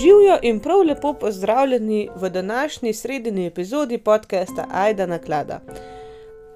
[0.00, 5.60] Živijo in prav lepo pozdravljeni v današnji sredini epizodi podcasta Aida na klada.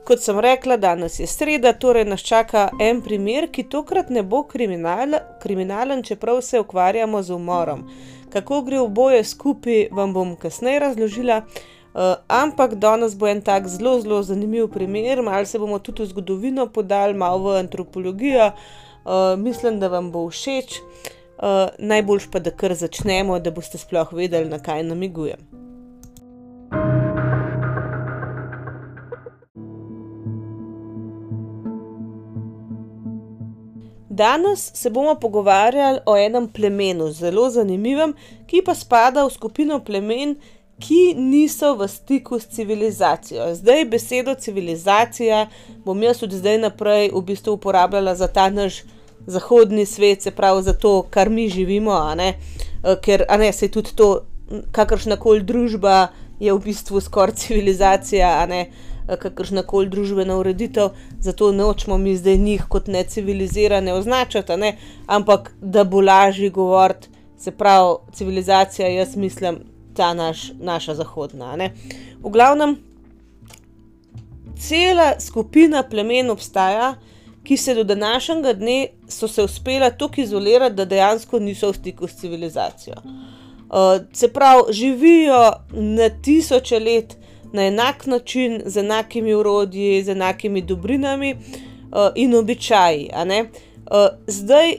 [0.05, 4.43] Kot sem rekla, danes je sreda, torej nas čaka en primer, ki tokrat ne bo
[4.43, 7.85] kriminal, kriminalen, čeprav se ukvarjamo z umorom.
[8.33, 11.43] Kako gre v boje skupaj, vam bom kasneje razložila.
[11.43, 16.07] Uh, ampak danes bo en tak zelo, zelo zanimiv primer, malo se bomo tudi v
[16.07, 18.51] zgodovino podali, malo v antropologijo.
[19.05, 20.81] Uh, mislim, da vam bo všeč.
[20.81, 25.39] Uh, Uh, najboljš pa, da kar začnemo, da boste sploh vedeli, na kaj namigujem.
[34.19, 38.17] Danes se bomo pogovarjali o enem plemenu, zelo zanimivem,
[38.47, 40.35] ki pa spada v skupino plemen,
[40.83, 43.55] ki niso v stiku s civilizacijo.
[43.55, 45.47] Zdaj besedo civilizacija
[45.85, 48.83] bom jaz od zdaj naprej v bistvu uporabljala za ta naš
[49.29, 52.35] zahodni svet, se pravi za to, kar mi živimo, ne?
[52.85, 54.25] Eh, ker ne, se tudi to,
[54.73, 56.09] kakršna koli družba
[56.41, 62.37] je v bistvu skoraj civilizacija, ne eh, kakršna koli družbena ureditev, zato nočemo mi zdaj
[62.37, 64.77] njih kot necivilizirane označati, ne?
[65.07, 67.09] ampak da bo lažje govoriti,
[67.39, 69.61] se pravi civilizacija, jaz mislim,
[69.95, 71.57] ta naš, naša zahodna.
[71.57, 71.73] Ne?
[72.23, 72.77] V glavnem,
[74.59, 76.95] cela skupina plemen obstaja
[77.45, 82.09] ki se do današnjega dne so se uspela tako izolirati, da dejansko niso v stiku
[82.09, 82.95] s civilizacijo.
[83.05, 87.17] Uh, se pravi, živijo na tisoče let
[87.53, 91.39] na enak način, z enakimi urodji, z enakimi dobrinami uh,
[92.15, 93.11] in običaji.
[93.11, 94.79] Uh, zdaj,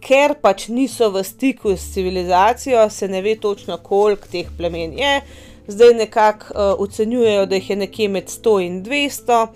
[0.00, 5.20] ker pač niso v stiku s civilizacijo, se ne ve točno, koliko teh plemen je.
[5.68, 9.46] Zdaj nekako uh, ocenjujejo, da jih je nekje med 100 in 200.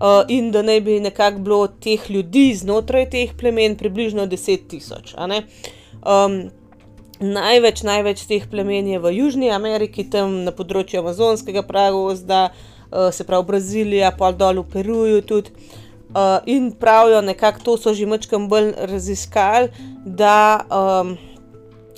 [0.00, 5.12] Uh, in da naj bi nekako bilo teh ljudi znotraj teh plemen približno 10 tisoč.
[5.12, 6.48] Um,
[7.20, 13.28] največ, največ teh plemen je v Južni Ameriki, tam na področju Amazonskega pragozda, uh, se
[13.28, 15.52] pravi Brazilija, pa dol v Peruju tudi.
[16.10, 19.68] Uh, in pravijo, nekako to so že mačkam bolj raziskali,
[20.04, 20.64] da.
[20.72, 21.18] Um,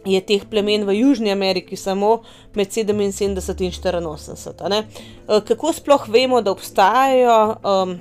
[0.05, 2.23] je teh plemen v Južni Ameriki samo
[2.55, 4.83] med 77 in 84.
[4.83, 7.97] E, kako sploh vemo, da obstajajo um,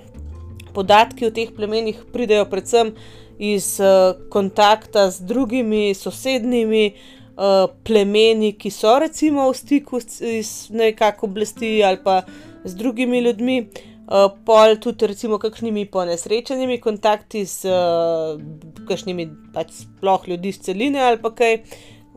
[0.73, 2.93] podatki o teh plemenih, pridejo predvsem
[3.41, 11.25] iz uh, kontakta z drugimi sosednjimi uh, plemeni, ki so recimo v stiku s nekako
[11.25, 12.21] oblasti ali pa
[12.63, 13.57] z drugimi ljudmi.
[14.07, 18.33] Uh, pol tudi, recimo, kakšnimi ponesrečenimi kontakti s uh,
[18.89, 21.59] kakšnimi pač sploh ljudi iz celine ali pa kaj,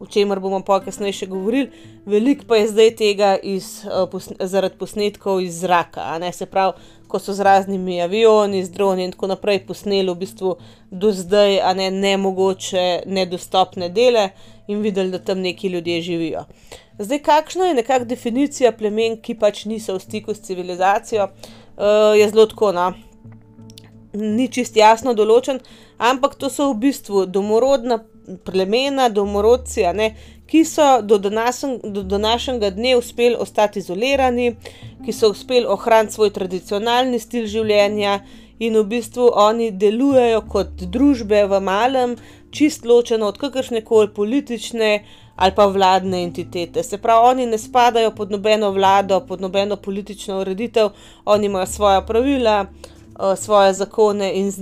[0.00, 1.68] o čemer bomo pa kasneje še govorili.
[2.08, 6.80] Veliko pa je zdaj tega iz, uh, posne, zaradi posnetkov iz zraka, ne se pravi,
[7.06, 10.56] ko so z raznimi avioni, z droni in tako naprej posneli v bistvu
[10.90, 14.32] do zdaj, a ne nemogoče, nedostopne dele
[14.66, 16.48] in videli, da tam neki ljudje živijo.
[16.98, 21.60] Zdaj, kakšna je nekakšna definicija plemen, ki pač niso v stiku s civilizacijo, uh,
[22.18, 22.72] je zelo tako.
[22.72, 22.92] No?
[24.14, 25.58] Ni čist jasno določen,
[25.98, 27.98] ampak to so v bistvu domorodna
[28.44, 30.14] plemena, domorodci, ne,
[30.46, 34.54] ki so do, danasen, do današnjega dne uspeli ostati izolirani,
[35.04, 38.20] ki so uspeli ohraniti svoj tradicionalni stil življenja
[38.58, 42.16] in v bistvu oni delujejo kot družbe v malem,
[42.54, 44.92] čist ločeno od kakršne koli politične
[45.36, 46.82] ali pa vladne entitete.
[46.82, 50.90] Se pravi, oni ne spadajo pod nobeno vlado, pod nobeno politično ureditev,
[51.24, 52.66] oni imajo svoja pravila
[53.36, 54.52] svoje zakone in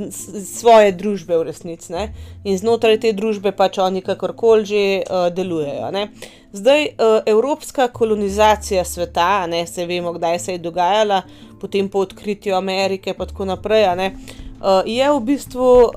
[0.44, 1.92] svoje družbe v resnici.
[1.92, 2.12] Ne?
[2.44, 5.90] In znotraj te družbe pač oni kakorkoli že uh, delujejo.
[5.90, 6.08] Ne?
[6.52, 11.22] Zdaj, uh, evropska kolonizacija sveta, ne se vemo, kdaj se je dogajala,
[11.60, 15.90] potem po odkritju Amerike in tako naprej, uh, je v bistvu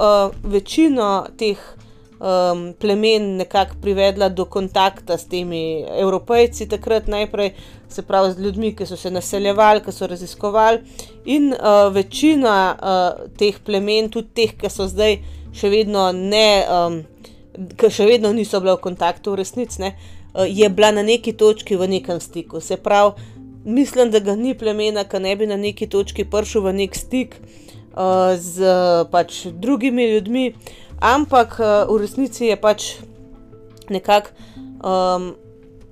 [0.43, 1.59] večino teh
[2.19, 7.51] um, plemen nekako privedla do kontakta s temi evropejci, takrat najprej,
[7.89, 10.79] se pravi, z ljudmi, ki so se naseljevali, ki so raziskovali.
[11.25, 15.19] In uh, večina uh, teh plemen, tudi teh, ki so zdaj
[15.55, 16.47] še vedno ne.
[16.69, 17.03] Um,
[17.55, 19.93] Ki še vedno niso bile v kontaktu, v resnici, ne,
[20.33, 22.59] uh, je bila na neki točki v nekem stiku.
[22.59, 23.13] Se pravi,
[23.63, 27.37] mislim, da ga ni plemena, ki ne bi na neki točki prišel v nek stik
[27.39, 28.75] uh, z
[29.11, 30.45] pač, drugimi ljudmi,
[30.99, 32.95] ampak uh, v resnici je pač
[33.89, 34.31] nekako
[34.81, 35.33] um,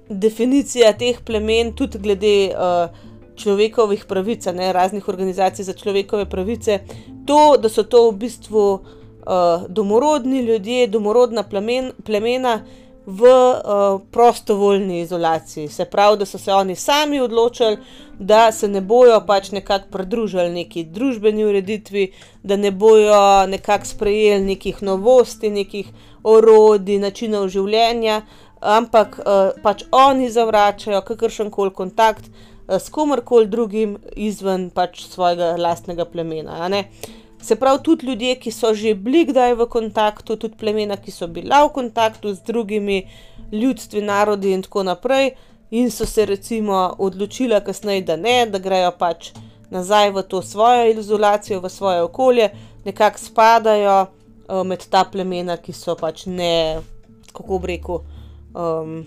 [0.09, 2.89] definicija teh plemen, tudi glede uh,
[3.35, 6.79] človekovih pravic, ne raznih organizacij za človekove pravice,
[7.25, 12.59] to, da so to v bistvu uh, domorodni ljudje, domorodna plemen, plemena
[13.05, 15.67] v uh, prostovoljni izolaciji.
[15.67, 17.77] Se pravi, da so se oni sami odločili,
[18.19, 22.11] da se ne bojo pač nekako pridružili neki družbeni ureditvi,
[22.43, 25.87] da ne bojo nekako sprejeli nekih novosti, nekih
[26.23, 28.21] orodij, načinov življenja.
[28.63, 35.55] ampak uh, pač oni zavračajo kakršen koli kontakt uh, s komerkoli drugim izven pač svojega
[35.57, 36.69] lastnega plemena.
[37.43, 41.27] Se pravi, tudi ljudje, ki so že bili kdaj v kontaktu, tudi plemena, ki so
[41.27, 43.01] bila v kontaktu z drugimi
[43.51, 45.33] ljudstvi, narodi in tako naprej,
[45.71, 49.33] in so se recimo odločila kasneje, da ne, da grejo pač
[49.69, 52.49] nazaj v to svojo izolacijo, v svoje okolje,
[52.85, 56.79] nekako spadajo uh, med ta plemena, ki so pač ne,
[57.33, 58.03] kako bi rekel.
[58.55, 59.01] Um,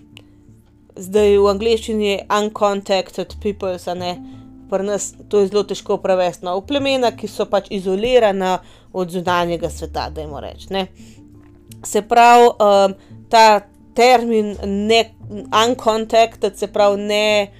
[0.96, 4.16] zdaj v angleščini je uncontacted people, a ne.
[4.70, 8.58] Pri nas to je zelo težko prevesti na no, plemena, ki so pač izolirana
[8.92, 10.86] od zunanjega sveta, da jim rečem.
[11.84, 12.94] Se pravi, um,
[13.30, 13.60] ta
[13.94, 15.04] termin ne,
[15.68, 17.52] uncontacted, se pravi, ne,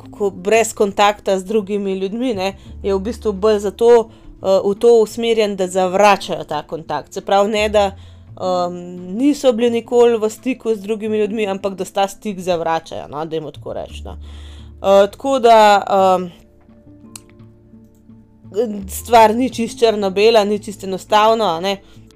[0.00, 4.96] kako, brez kontakta z drugimi ljudmi, ne, je v bistvu bolj zato uh, v to
[5.04, 7.14] usmerjen, da zavračajo ta kontakt.
[7.14, 7.86] Se pravi, ne da
[8.34, 8.76] um,
[9.16, 13.36] niso bili nikoli v stiku z drugimi ljudmi, ampak da ta stik zavračajo, no, da
[13.36, 14.18] jim tako rečemo.
[14.80, 15.58] Uh, tako da.
[16.18, 16.30] Um,
[18.88, 21.60] stvar ni čist črno-bela, ni čist enostavno.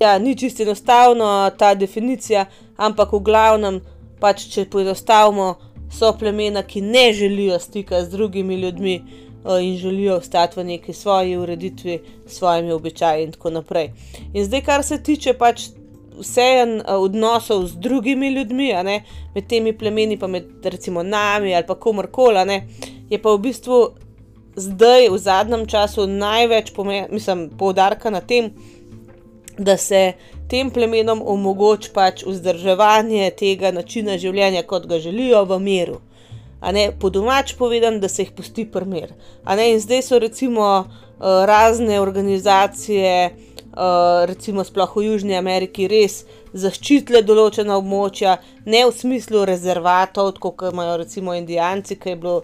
[0.01, 2.47] Ja, ni čist enostavno ta definicija,
[2.77, 3.81] ampak v glavnem,
[4.21, 5.55] pač, če poenostavimo,
[5.95, 10.93] so plemena, ki ne želijo stika z drugimi ljudmi uh, in želijo ostati v neki
[10.93, 13.93] svoji ureditvi, s svojimi običaji in tako naprej.
[14.33, 15.71] In zdaj, kar se tiče pač.
[16.15, 18.69] Vsejen odnosov z drugimi ljudmi,
[19.35, 22.61] med temi plemeni, pa med recimo nami ali pa komorkoli,
[23.11, 23.79] je pa v bistvu
[24.56, 26.73] zdaj, v zadnjem času, največ
[27.59, 28.53] poudarka na tem,
[29.59, 30.12] da se
[30.49, 36.01] tem plemenom omogoča pač vzdrževanje tega načina življenja, kot ga želijo, v miru.
[37.01, 39.12] Po domač povedan, da se jih pusti primer.
[39.45, 46.25] In zdaj so recimo uh, razne organizacije, uh, recimo sploh v Južni Ameriki, res
[46.55, 52.43] zaščitile določena območja, ne v smislu rezervatov, kot imajo recimo Indijanci, ki je bilo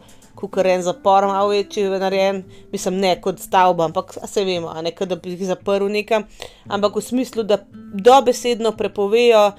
[0.48, 5.16] kot en zapor, malo večji, narejen, mislim, ne kot stavba, ampak se vemo, ne da
[5.16, 6.24] bi jih zaprl nekam,
[6.68, 7.58] ampak v smislu, da
[7.94, 9.50] dobesedno prepovejo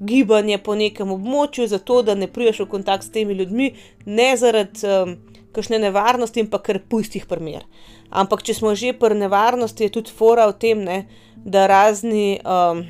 [0.00, 3.72] gibanje po nekem območju, zato da ne priješ v kontakt s temi ljudmi,
[4.06, 5.16] ne zaradi um,
[5.54, 7.64] kakšne nevarnosti, ampak ker pustih primer.
[8.10, 11.02] Ampak če smo že pri nevarnosti, je tudi fora v tem, ne,
[11.36, 12.38] da razni.
[12.44, 12.86] Um,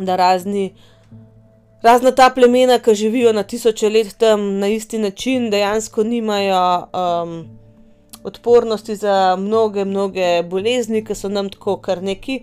[0.00, 0.72] Da razni
[1.82, 7.48] razna ta plemena, ki živijo na tisoče let tam na isti način, dejansko nimajo um,
[8.24, 12.42] odpornosti za mnoge, mnoge bolezni, ki so nam tako kar neki,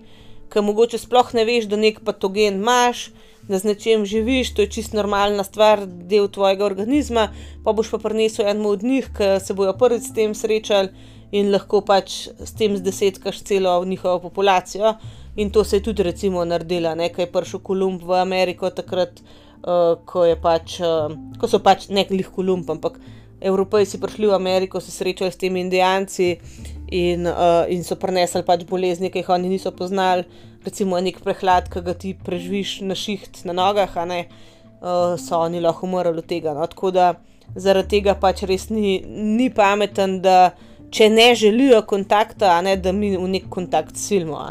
[0.54, 3.10] ki mogoče sploh ne veš, da nek patogen imaš.
[3.50, 7.32] Da z nečem živiš, to je čisto normalna stvar, del tvojega organizma,
[7.66, 10.92] pa boš pa prinesel enemu od njih, ki se bojo prvič s tem srečali
[11.32, 14.94] in lahko pač s tem zdesetkaš celo njihovo populacijo.
[15.40, 19.22] In to se je tudi, recimo, naredila, nekaj je prišel Kolumb v Ameriko takrat,
[19.64, 23.00] uh, ko, pač, uh, ko so pač nekaj Kolumb, ampak
[23.40, 26.34] Evropejci prišli v Ameriko, se srečali s temi Indijanci
[26.92, 30.28] in, uh, in so prenesli pač bolezni, ki jih oni niso poznali,
[30.66, 35.40] recimo nek prehlad, ki ga ti preživiš na šiht na nogah, a ne uh, so
[35.40, 36.52] oni lahko umrli od tega.
[36.58, 36.68] No?
[36.68, 37.14] Tako da
[37.56, 40.52] zaradi tega pač res ni, ni pameten, da
[40.92, 44.44] če ne želijo kontakta, ne da mi v nek kontakt silimo.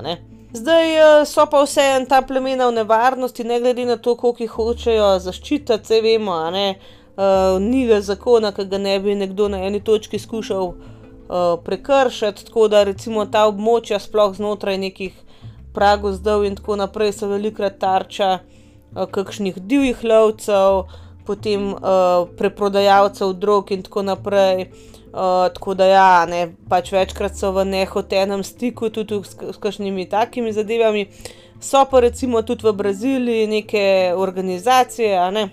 [0.53, 4.43] Zdaj eh, so pa vse en ta plemena v nevarnosti, ne glede na to, koliko
[4.43, 6.79] jih hočejo zaščititi, vse vemo, ne,
[7.21, 12.47] uh, ni ga zakona, ki ga ne bi nekdo na eni točki skušal uh, prekršiti.
[12.49, 15.21] Tako da recimo ta območja, sploh znotraj nekih
[15.77, 20.87] pragov zdaj in tako naprej, so velikrat tarča uh, kakšnih divjih lovcev,
[21.29, 24.71] potem uh, preprodajalcev drog in tako naprej.
[24.71, 30.09] Uh, tako da, ja, ne, pač večkrat so v nehotenem stiku tudi s, s kakšnimi
[30.09, 31.07] takimi zadevami.
[31.61, 35.49] So pa recimo tudi v Braziliji neke organizacije, ne,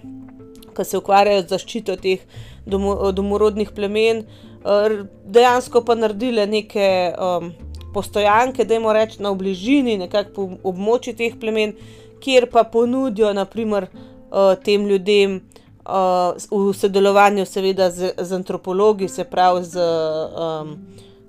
[0.76, 2.22] ki se ukvarjajo z zaščito teh
[2.66, 4.26] domo, domorodnih plemen,
[4.62, 7.54] uh, dejansko pa naredile neke um,
[7.94, 11.74] postojanke, da jim rečemo na bližini, nekako po območju teh plemen,
[12.22, 15.40] kjer pa ponudijo, naprimer, uh, tem ljudem
[15.86, 20.78] v sodelovanju, seveda, z, z antropologi, se pravi z um,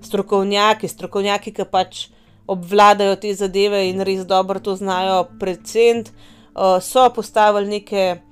[0.00, 2.06] strokovnjaki, strokovnjaki, ki pač
[2.46, 6.04] obvladajo te zadeve in res dobro to znajo predvsem,
[6.54, 8.22] uh, so postavili neke.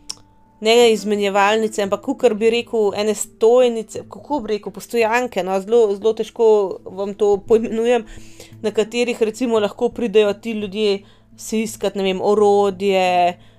[0.65, 6.15] Ne izmenjevalnice, ampak kar bi rekel, ene stojnice, kako bi rekel, postojanke, no, zelo, zelo
[6.17, 6.47] težko
[6.87, 8.07] vam to pojmenujem,
[8.63, 11.03] na katerih recimo lahko pridejo ti ljudje
[11.37, 13.05] si iskati, ne vem, orodje,
[13.35, 13.54] uh,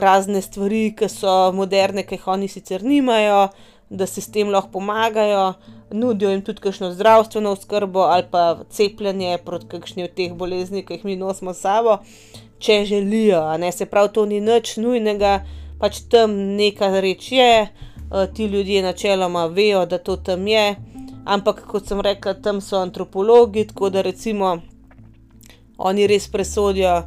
[0.00, 3.48] razne stvari, ki so moderne, ki jih oni sicer nimajo,
[3.90, 5.54] da se s tem lahko pomagajo,
[5.90, 10.94] nudijo jim tudi kakšno zdravstveno oskrbo ali pa cepljenje proti kakšni od teh bolezni, ki
[10.94, 11.98] jih mi nosimo s sabo,
[12.58, 13.42] če želijo.
[13.72, 15.44] Se pravi, to ni nič nujnega,
[15.80, 20.76] pač tam neka reč je, uh, ti ljudje načeloma vejo, da to tam je,
[21.24, 24.58] ampak kot sem rekla, tam so antropologi, tako da recimo
[25.78, 27.02] oni res presodijo,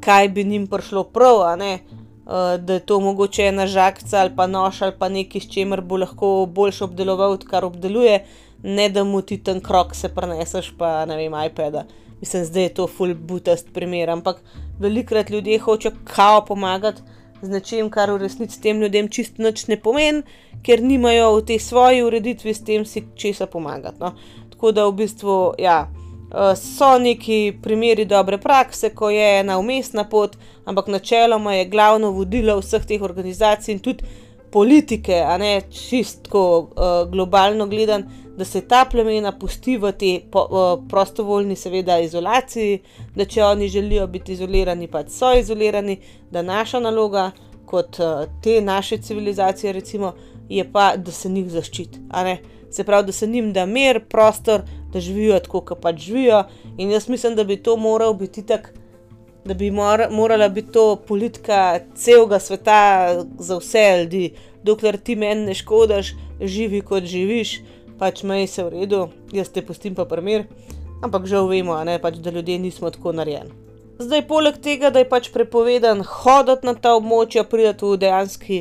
[0.00, 4.82] kaj bi njim prišlo prav, uh, da je to mogoče ena žagca ali pa nož
[4.82, 8.24] ali pa nekaj, s čimer bo lahko boljše obdeloval, kar obdeluje,
[8.62, 11.74] ne da mu ti ten krok se preneseš, pa ne vem, iPad.
[11.74, 11.84] -a.
[12.20, 14.42] Mislim, da je to full butast primer, ampak
[14.78, 17.02] velikrat ljudje hočejo kao pomagati
[17.42, 20.22] z nečim, kar v resnici tem ljudem čist nič ne pomeni,
[20.62, 23.96] ker nimajo v tej svoji ureditvi s tem si česa pomagati.
[24.00, 24.12] No.
[24.50, 25.88] Tako da v bistvu, ja.
[26.34, 32.10] Eh, so neki primeri dobre prakse, ko je ena umestna pot, ampak načeloma je glavno
[32.10, 34.04] vodilo vseh teh organizacij in tudi
[34.52, 38.04] politike, a ne čistko uh, globalno gledan,
[38.36, 42.80] da se ta plemena pusti v te po, uh, prostovoljni, seveda, izolaciji,
[43.14, 47.30] da če oni želijo biti izolirani, pač so izolirani, da naša naloga,
[47.66, 50.14] kot uh, te naše civilizacije, recimo,
[50.48, 52.02] je pa, da se njih zaščiti.
[52.70, 56.44] Se pravi, da se njim da mir, prostor, da živijo tako, kot pač živijo.
[56.78, 58.68] In jaz mislim, da bi to moral biti tako,
[59.44, 64.32] da bi mor morala biti to politika celega sveta za vse ljudi.
[64.62, 67.60] Dokler ti meni ne škodaš, živi kot živiš,
[67.98, 70.44] pač mej se v redu, jaz te pustim pa primer.
[71.02, 73.50] Ampak žal vemo, ne, pač, da ljudje nismo tako narejeni.
[74.00, 78.60] Zdaj, poleg tega, da je pač prepovedan hoditi na ta območja, prideti v dejanski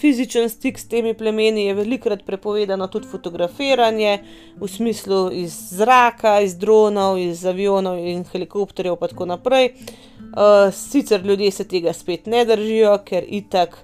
[0.00, 4.18] fizičen stik s temi plemeni, je velikokrat prepovedano tudi fotografiranje
[4.60, 9.72] v smislu iz zraka, iz dronov, iz avionov in helikopterjev, in tako naprej.
[10.18, 13.78] Uh, sicer ljudje se tega spet ne držijo, ker itak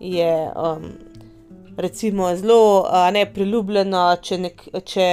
[0.00, 0.90] je um,
[1.76, 5.08] recimo zelo uh, nepriljubljeno, če, nek, če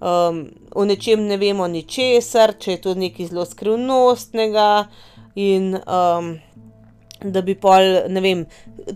[0.00, 0.44] um,
[0.74, 4.70] o nečem ne vemo ničesar, če je to nekaj zelo skrivnostnega
[5.34, 6.34] in um,
[7.22, 8.44] da bi pol, ne vem,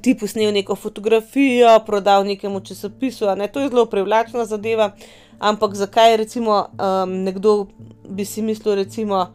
[0.03, 3.29] ti posnel neko fotografijo, prodal nekemu časopisu.
[3.37, 3.49] Ne?
[3.49, 4.93] To je zelo privlačna zadeva.
[5.39, 7.67] Ampak zakaj recimo um, nekdo
[8.09, 9.27] bi si mislil, recimo,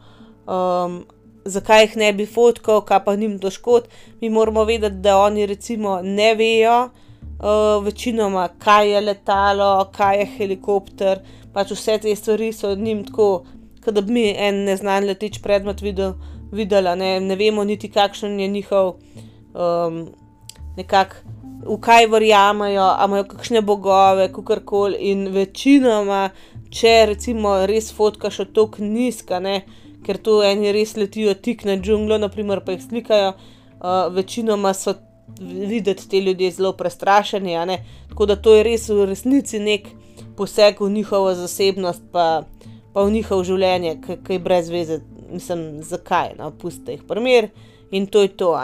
[0.46, 1.04] um,
[1.44, 3.88] zakaj jih ne bi fotkal, kaj pa njim to škod,
[4.20, 10.26] mi moramo vedeti, da oni recimo ne vejo, uh, večinoma, kaj je letalo, kaj je
[10.38, 11.20] helikopter.
[11.52, 13.44] Pač vse te stvari so njim tako,
[13.86, 16.12] da bi mi en neznan leteč predmet videl
[16.52, 18.94] videla, ne, ne vemo niti, kakšen je njihov,
[19.54, 20.06] um,
[20.76, 21.16] nekako,
[21.66, 24.96] v kaj verjamejo, ali imajo kakšne bogove, kako koli.
[25.12, 26.30] In večinoma,
[26.72, 29.60] če recimo res fotkaš od tako nizka, ne,
[30.06, 34.96] ker to eni res letijo tik na džunglo, naprimer, pa jih slikajo, uh, večinoma so
[35.38, 37.56] videti te ljudje zelo prestrašeni.
[38.08, 39.88] Tako da to je res v resnici nek
[40.36, 42.42] poseg v njihovo zasebnost, pa,
[42.92, 45.00] pa v njihovo življenje, ki je brez veze
[45.32, 47.48] mislim, zakaj, no, pusti jih primer
[47.90, 48.54] in to je to.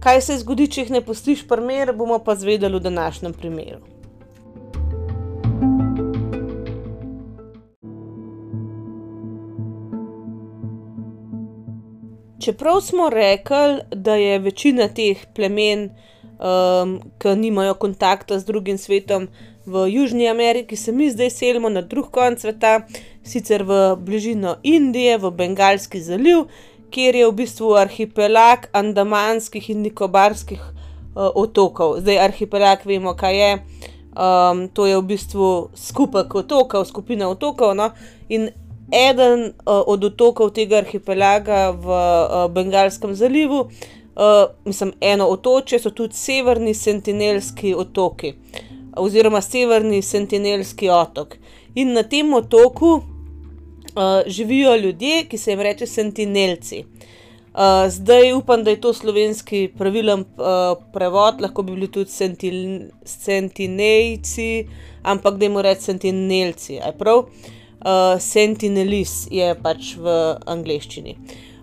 [0.00, 3.80] Kaj se zgodi, če jih ne pustiš primer, bomo pa zvedeli v današnjem primeru.
[12.40, 15.90] Čeprav smo rekli, da je večina teh plemen,
[16.40, 19.28] um, ki nimajo kontakta z drugim svetom,
[19.66, 22.80] v Južni Ameriki, se mi zdaj selimo na drug konec sveta,
[23.22, 26.46] sicer v bližino Indije, v Bengalski zaliv,
[26.90, 32.00] kjer je v bistvu arhipelag Andamanskih in Nikobarskih uh, otokov.
[32.00, 33.52] Zdaj, arhipelag vemo, kaj je.
[34.10, 37.76] Um, to je v bistvu skupek otokov, skupina otokov.
[37.78, 37.92] No?
[38.28, 38.50] In
[38.90, 45.94] eden uh, od otokov tega arhipelaga v uh, Bengalskem zalivu, uh, mislim, eno otoče, so
[45.94, 48.34] tudi severni sentinelski otoki,
[49.00, 51.36] oziroma severni sentinelski otok.
[51.74, 53.02] In na tem otoku uh,
[54.26, 56.84] živijo ljudje, ki se jim reče sentinelci.
[57.50, 62.58] Uh, zdaj upam, da je to slovenski pravilen uh, prevod, lahko bi bili tudi sentil,
[63.04, 64.66] sentinejci,
[65.02, 66.78] ampak da jim rečemo sentinelci.
[67.80, 71.16] Uh, sentinelis je pač v angleščini.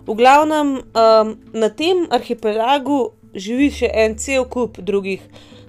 [0.08, 5.20] V glavnem um, na tem arhipelagu živi še en cel kup drugih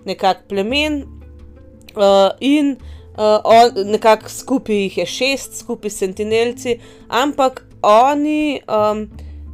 [0.08, 1.02] nekakšnih plemen
[2.00, 2.76] uh, in
[3.18, 9.08] uh, nekako skupaj jih je šest, skupaj sentinelci, ampak oni um,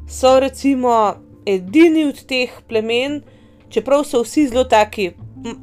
[0.10, 3.22] so recimo edini od teh plemen,
[3.70, 5.12] čeprav so vsi zelo taki,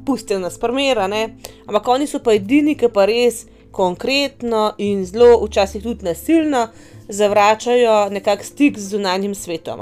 [0.05, 1.35] pustijo nas primerane,
[1.67, 6.67] ampak oni so pa edini, ki pa res konkretno in zelo včasih tudi nasilno
[7.09, 9.81] zavračajo nekakšen stik z zunanjim svetom.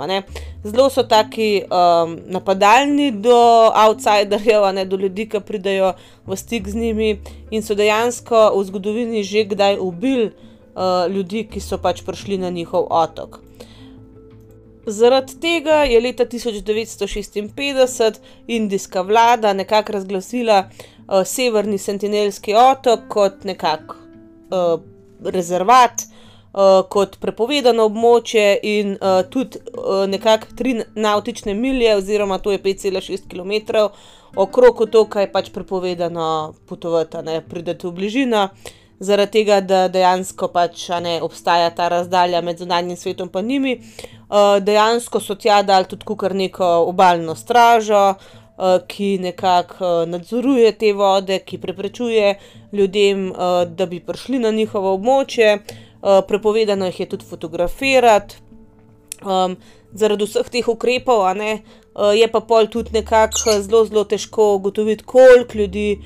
[0.64, 5.94] Zelo so taki um, napadalni do outsiderjev, ne do ljudi, ki pridejo
[6.28, 7.20] v stik z njimi
[7.52, 12.50] in so dejansko v zgodovini že kdaj ubili uh, ljudi, ki so pač prišli na
[12.50, 13.40] njihov otok.
[14.86, 20.70] Zaradi tega je leta tisoč devetsto šestinpetdeset indijska vlada nekako razglasila,
[21.26, 23.96] Severni sentinelski otok kot nekako,
[25.24, 26.06] rezervat,
[26.90, 28.98] kot prepovedano območje in,
[29.32, 29.60] tudi,
[30.12, 33.94] nekako tri navtične milje oziroma to je pet cela šest kilometrov
[34.36, 38.48] okrog otoka je pač prepovedano potovati, ne, priti v bližino.
[39.02, 43.82] Zaradi tega, da dejansko pač, ne, obstaja ta razdalja med zunanjim svetom pa njimi.
[44.62, 48.14] dejansko so tja dali tudi kakor neko obalno stražo,
[48.88, 52.36] ki nekako, nadzoruje te vode, ki preprečuje
[52.74, 53.34] ljudem,
[53.68, 55.58] da bi prišli na njihovo območje.
[56.28, 58.36] Prepovedano jih je tudi fotografirati.
[59.94, 61.62] zaradi vseh teh ukrepov, ne,
[62.16, 66.00] je pa pol tudi nekako zelo, zelo težko ugotoviti, koliko ljudi,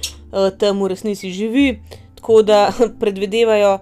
[0.60, 1.82] tam v resnici živi.
[2.16, 2.72] Tako da
[3.02, 3.78] predvidevajo,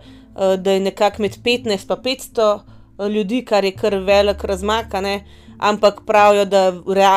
[0.58, 2.64] da je nekako med petnajst pa petsto,
[3.00, 5.24] ljudi, kar je kar velik razmak, ne.
[5.60, 6.74] Ampak pravijo, da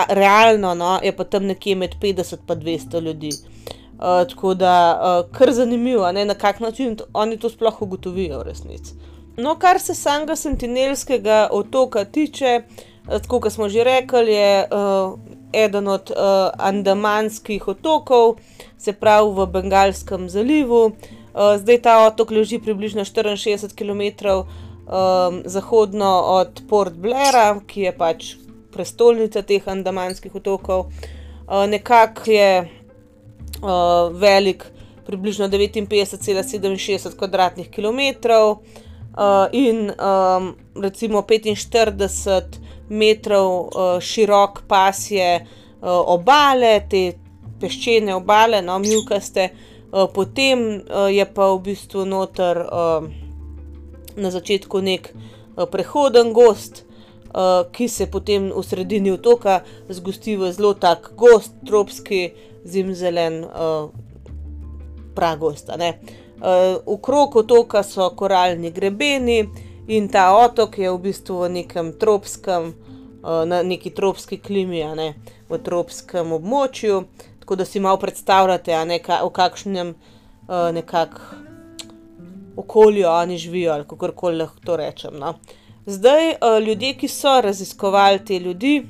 [0.08, 3.30] realno, no, je pa tam nekje med petdeset pa dvesto ljudi.
[3.98, 8.94] Tako da, kar zanimivo, ne, na kak način oni to sploh ugotovijo v resnici.
[9.36, 12.62] No, kar se samega Sentinelskega otoka tiče,
[13.06, 14.68] tako kot smo že rekli, je,
[15.52, 16.12] eden od,
[16.58, 18.36] Andamanskih otokov,
[18.78, 20.92] se pravi v Bengalskem zalivu.
[21.58, 24.46] zdaj ta otok leži približno štiriinšestdeset kilometrov,
[25.44, 28.34] zahodno od Port Blaira, ki je pač
[28.72, 30.86] prestolnica teh Andamanskih otokov.
[31.68, 32.68] nekako je,
[34.12, 34.64] velik
[35.06, 38.58] približno devetinpetdeset cela sedeminšestdeset kvadratnih kilometrov,
[39.52, 39.92] in,
[40.82, 42.58] recimo petinštirideset
[42.88, 43.70] metrov,
[44.00, 45.30] širok pas je,
[45.82, 47.12] obale, te
[47.60, 49.50] peščene obale, no, mivkaste.
[50.14, 52.58] potem, je pa v bistvu noter,
[54.16, 55.10] na začetku neki,
[55.70, 56.84] prehoden gozd,
[57.72, 62.32] ki se potem v sredini otoka zgosti v zelo tak gost tropski
[62.66, 63.44] zimzelen,
[65.14, 65.98] pragozd, a ne.
[66.86, 69.48] okrog otoka so koralni grebeni
[69.88, 72.74] in ta otok je v bistvu v nekem tropskem,
[73.22, 75.14] na neki tropski klimi, ne.
[75.48, 77.04] V tropskem območju.
[77.40, 79.94] Tako da si malo predstavljate, ne, v kakšnem,
[80.74, 81.20] nekako
[82.56, 85.34] okolju oni živijo, ali kakorkoli lahko to rečem, no.
[85.86, 86.34] Zdaj,
[86.66, 88.82] ljudje, ki so raziskovali te ljudi,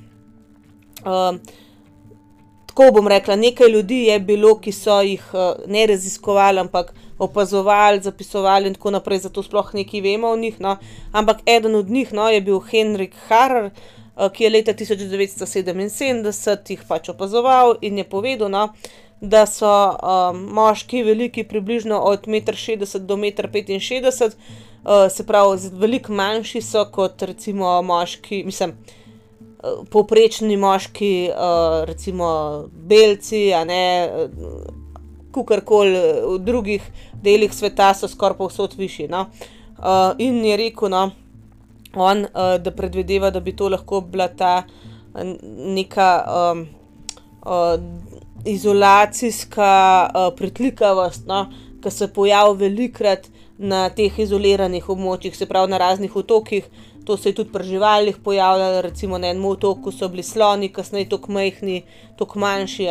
[2.76, 5.22] tako bom rekla, nekaj ljudi je bilo, ki so jih,
[5.66, 10.76] ne raziskovali, ampak opazovali, zapisovali in tako naprej, zato sploh nekaj vemo o njih, no.
[11.12, 13.70] Ampak eden od njih, no, je bil Henrik Harrer,
[14.32, 18.68] ki je leta tisoč devetsto sedeminsedemdeset jih pač opazoval in je povedal, no,
[19.20, 19.72] da so,
[20.36, 24.36] moški veliki približno od meter šestdeset do meter petinšestdeset.
[25.10, 28.76] se pravi veliko manjši so kot recimo moški, mislim,
[29.90, 31.30] povprečni moški,
[31.86, 32.28] recimo
[32.70, 33.82] belci, a ne,
[35.34, 36.00] kakorkoli,
[36.36, 36.82] v drugih
[37.22, 39.26] delih sveta so skoraj povsod višji, no.
[40.18, 41.10] in je rekel, no,
[41.94, 44.62] on, da predvideva, da bi to lahko bila ta
[45.76, 46.10] neka,
[48.46, 49.70] izolacijska,
[50.36, 51.46] pritlikavost, no,
[51.82, 56.68] ke se pojavi velikokrat na teh izoliranih območjih, se pravi na raznih otokih.
[57.06, 61.08] To se je tudi pri živalih pojavljalo, recimo na enem otoku so bili sloni kasneje
[61.08, 61.82] toliko majhni,
[62.18, 62.88] toliko manjši.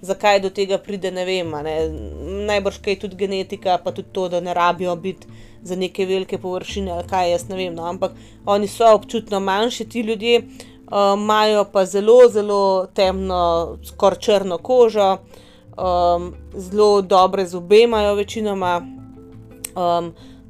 [0.00, 1.78] Zakaj do tega pride, ne vem, ne.
[2.50, 5.26] Najbrž kaj tudi genetika pa tudi to, da ne rabijo biti
[5.62, 8.12] za neke velike površine ali kaj, jaz ne vem, no, ampak
[8.46, 10.42] oni so občutno manjši, ti ljudje.
[11.14, 15.16] imajo pa zelo, zelo temno, skoraj črno kožo,
[16.54, 18.82] zelo dobre zobe imajo večinoma,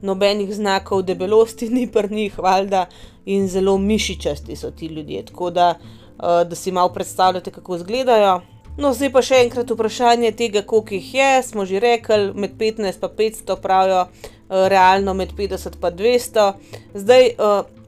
[0.05, 2.87] nobenih znakov debelosti ni pri njih valjda
[3.27, 5.75] in zelo mišičasti so ti ljudje, tako da,
[6.19, 8.41] da si malo predstavljate, kako izgledajo.
[8.77, 13.01] No, zdaj pa še enkrat vprašanje tega, koliko jih je, smo že rekli, med petnajst
[13.01, 14.09] pa petsto pravijo,
[14.49, 16.53] realno med petdeset pa dvesto.
[16.95, 17.31] Zdaj,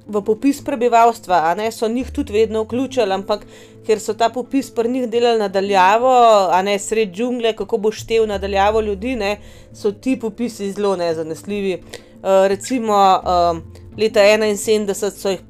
[0.06, 3.42] v popis prebivalstva, a ne, so njih tudi vedno vključili, ampak
[3.86, 6.14] ker so ta popis pri njih delali na daljavo,
[6.50, 9.36] a ne, sredi džungle, kako boš štel na daljavo ljudi, ne,
[9.74, 11.80] so ti popisi zelo nezanesljivi.
[12.48, 12.96] Recimo,
[13.98, 15.42] leta enainsedemdeset so jih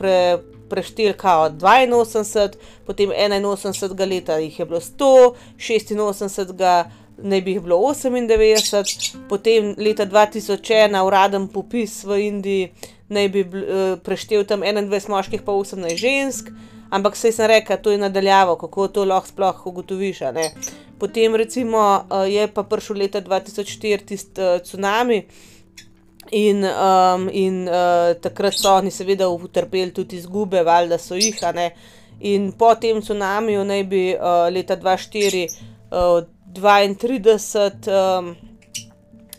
[0.69, 6.77] prešteli kao dvainosemdeset, potem enainosemdesetega leta jih je bilo sto, šestinosemdesetega
[7.17, 12.71] naj bi jih bilo osemindevetdeset, potem leta dva tisoč ena uradni popis v Indiji
[13.09, 13.45] naj bi
[14.05, 16.51] preštel tam enaindvajset moških pa osemnajst žensk.
[16.91, 20.21] Ampak saj sem rekla, to je na daljavo, kako to lahko sploh ugotoviš.
[20.99, 25.25] Potem recimo, je pa prišel leta dva tisoč štiri tisti, cunami,
[26.31, 31.39] In, um, in uh, takrat so oni seveda utrpeli tudi izgube, valjda so jih.
[32.21, 35.47] In po tem tsunamiju naj bi uh, leta 2004
[35.91, 36.25] uh,
[36.57, 38.37] 32 um,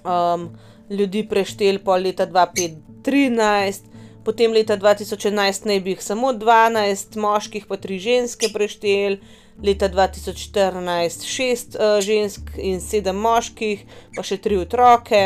[0.05, 0.49] um,
[0.89, 3.81] ljudi prešteli, pa leta 2005 13,
[4.25, 9.19] potem leta 2011 naj bi jih samo 12 moških, pa 3 ženske prešteli,
[9.63, 15.21] leta 2014 6 uh, žensk in 7 moških, pa še 3 otroke.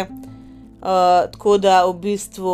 [0.82, 0.88] Uh,
[1.32, 2.54] tako da v bistvu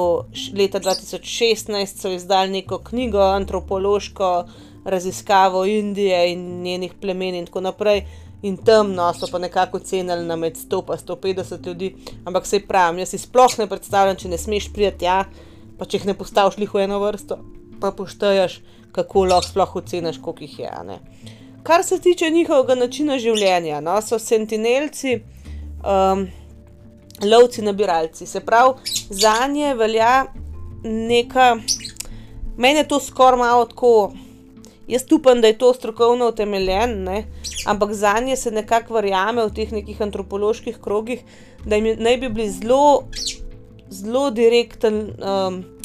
[0.52, 4.46] leta 2016 so izdali neko knjigo, antropološko
[4.86, 8.04] raziskavo Indije in njenih plemen in tako naprej.
[8.42, 12.60] In tam no, so pa nekako ocenili na med 100 in 150 ljudi, ampak se
[12.60, 15.24] pravi, jaz si sploh ne predstavljam, če ne smeš priti tja,
[15.78, 17.40] pa če jih ne postaviš v eno vrsto,
[17.82, 18.60] pa pošteješ,
[18.92, 20.74] kako lahko sploh oceniš, koliko jih je.
[20.86, 21.00] Ne.
[21.64, 25.22] Kar se tiče njihovega načina življenja, no, so sentinelci.
[25.82, 26.28] Um,
[27.24, 28.26] lovci nabiralci.
[28.26, 28.74] Se pravi,
[29.10, 30.26] za nje velja
[30.84, 31.58] neka,
[32.58, 34.12] meni je to skoraj malo tako.
[34.88, 37.24] Jaz upam, da je to strokovno utemeljeno,
[37.66, 41.20] ampak za nje se nekako verjame v teh nekih antropoloških krogih,
[41.66, 43.04] da jim naj bi bili zelo,
[43.90, 45.12] zelo direkten.
[45.20, 45.77] Um,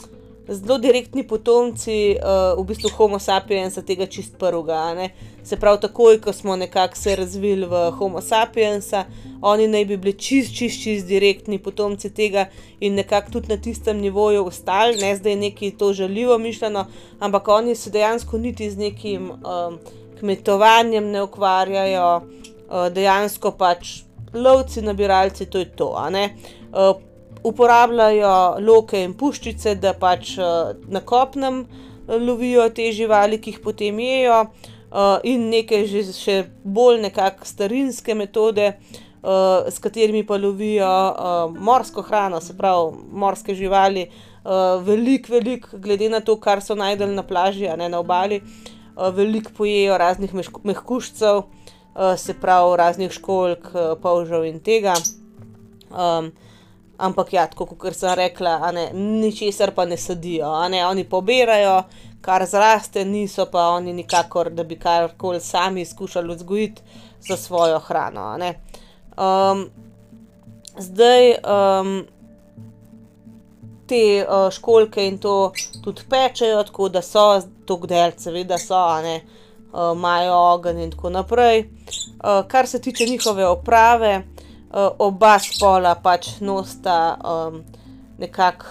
[0.54, 4.94] zelo direktni potomci uh, v bistvu Homo sapiensa, tega čist prvega.
[4.94, 5.10] Ne?
[5.44, 9.04] Se pravi, takoj, ko smo nekako se razvili v Homo sapiensa,
[9.42, 12.46] oni naj bi bili čist, čist, čist direktni potomci tega
[12.80, 16.86] in nekako tudi na tistem nivoju ostali, ne zdaj neki to žaljivo mišljeno,
[17.18, 19.78] ampak oni se dejansko niti z nekim um,
[20.20, 24.02] kmetovanjem ne ukvarjajo, uh, dejansko pač
[24.34, 25.94] lovci, nabiralci, to je to
[27.44, 33.62] uporabljajo loke in puščice, da pač uh, na kopnem eh, lovijo te živali, ki jih
[33.64, 40.38] potem jejo, uh, in neke že še bolj nekakšne starinske metode, uh, s katerimi pa
[40.38, 42.92] lovijo uh, morsko hrano, se pravi
[43.24, 44.06] morske živali,
[44.44, 48.42] uh, veliko, veliko, glede na to, kar so najdel na plaži, a ne na obali,
[48.42, 54.94] uh, veliko pojejo raznih mehkuščcev, uh, se pravi raznih školk, uh, polžev in tega.
[55.90, 56.30] Um,
[57.02, 61.80] Ampak ja, tako kot sem rekla, ne, ničesar pa ne sadijo, ne, oni pobirajo,
[62.22, 66.82] kar zraste, niso pa oni nikakor, da bi karkoli sami skušali vzgojiti
[67.28, 68.36] za svojo hrano.
[69.18, 69.64] Um,
[70.78, 72.04] zdaj um,
[73.86, 75.52] te uh, školke in to
[75.84, 79.20] tudi pečejo, tako da so, tako delce, seveda so, ne,
[79.72, 81.64] uh, imajo ogenj in tako naprej.
[81.66, 84.31] Uh, kar se tiče njihove oprave uh,
[84.72, 87.60] oba spola pač nosta um,
[88.18, 88.66] nekako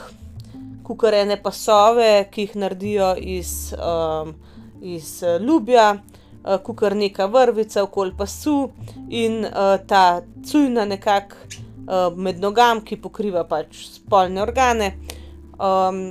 [0.84, 4.34] kukarene pasove, ki jih naredijo iz, um,
[4.82, 8.72] iz uh, lubja, uh, kukar neka vrvica okoli pasu
[9.10, 14.96] in uh, ta cujna nekako uh, med nogam, ki pokriva pač spolne organe.
[15.62, 16.02] Um,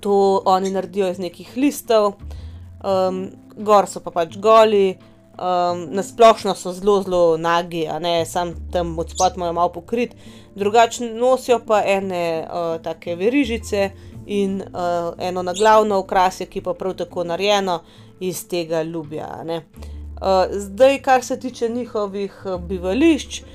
[0.00, 2.14] to oni naredijo iz nekih listov,
[2.82, 4.98] um, gor so pa pač goli.
[5.40, 9.72] Um, na splošno so zelo, zelo nagi, a ne sam tam od spodaj imajo malo
[9.72, 10.12] pokrit,
[10.54, 13.90] drugače nosijo pa ene uh, take verižice
[14.26, 17.78] in uh, eno naglavno okrasje, ki pa prav tako narejeno
[18.20, 19.28] iz tega ljubja.
[19.40, 19.62] Uh,
[20.52, 23.48] zdaj, kar se tiče njihovih bivališč, uh,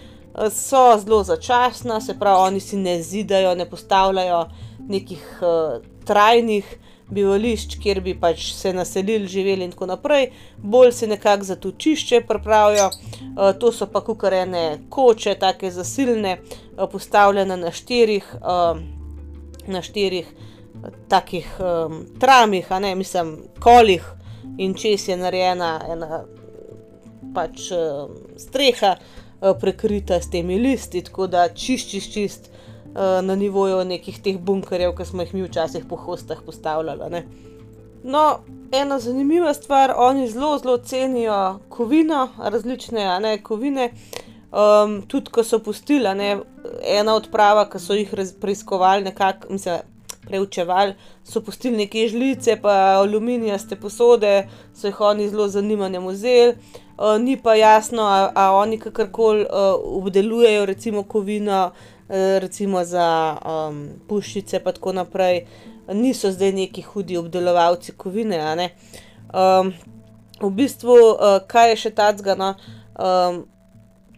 [0.52, 4.45] so zelo začasna, se pravi, oni si ne zidajo, ne postavljajo
[4.88, 6.78] nekih uh, trajnih
[7.09, 12.21] bivališč, kjer bi pač se naselili, živeli in tako naprej, bolj se nekako za točišče
[12.27, 12.89] pripravijo.
[12.89, 18.79] Uh, to so pa kukarene koče, tako zasilne, uh, postavljene na štirih, uh,
[19.67, 24.03] na štirih uh, takih um, tramih, a ne mislim, kolih
[24.57, 26.23] in čez je narejena ena
[27.35, 28.95] pač uh, streha.
[29.61, 32.47] Prekrita s temi listi, tako da čist, čist, čist
[32.95, 37.10] na nivoju nekih teh bunkerjev, ki smo jih mi včasih po hostah postavljali.
[37.12, 37.23] Ne.
[38.03, 38.39] No,
[38.71, 43.89] ena zanimiva stvar, oni zelo, zelo cenijo kovino, različne ne, kovine.
[44.55, 46.38] Um, tudi, ko so pustili, ne,
[46.88, 49.81] ena odprava, ki so jih preiskovali, nekako, mislim,
[50.25, 50.93] preučevali,
[51.27, 56.55] so pustili neke žlice, pa aluminijaste posode, so jih oni zelo zanimanjem vzeli.
[56.95, 63.37] Uh, ni pa jasno, ali oni kakorkoli uh, obdelujejo, recimo, kovino, uh, Eh, recimo za
[63.45, 65.45] um, puščice, pa tako naprej,
[65.93, 68.69] niso zdaj neki hudi obdelovalci kovine.
[69.33, 69.73] Um,
[70.41, 72.53] v bistvu, uh, kaj je še tacga, no,
[72.99, 73.43] um,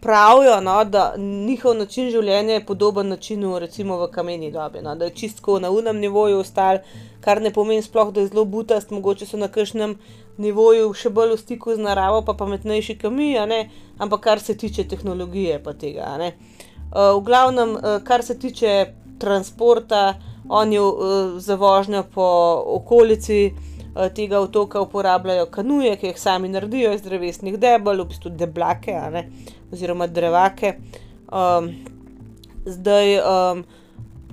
[0.02, 5.08] pravijo, no, da njihov način življenja je podoben načinu, recimo v kameni dobi, no, da
[5.08, 6.82] je čistko na unem nivoju ostal,
[7.24, 9.98] kar ne pomeni sploh, da je zelo butast, mogoče so na kakšnem.
[10.38, 13.40] Nivoju še bolj v stiku z naravo, pa pametnejši kamij,
[13.98, 16.12] ampak kar se tiče tehnologije, pa tega.
[16.14, 16.57] Uh, Eh,
[16.92, 20.14] v glavnem, uh, kar se tiče transporta,
[20.48, 20.94] oni uh,
[21.38, 22.28] za vožnjo po
[22.66, 23.52] okolici
[24.14, 28.94] tega otoka uporabljajo kanuje, ki jih sami naredijo iz drevesnih debel, v bistvu deblake,
[29.72, 30.76] oziroma drevake.
[31.32, 31.72] Um,
[32.66, 33.64] zdaj, um,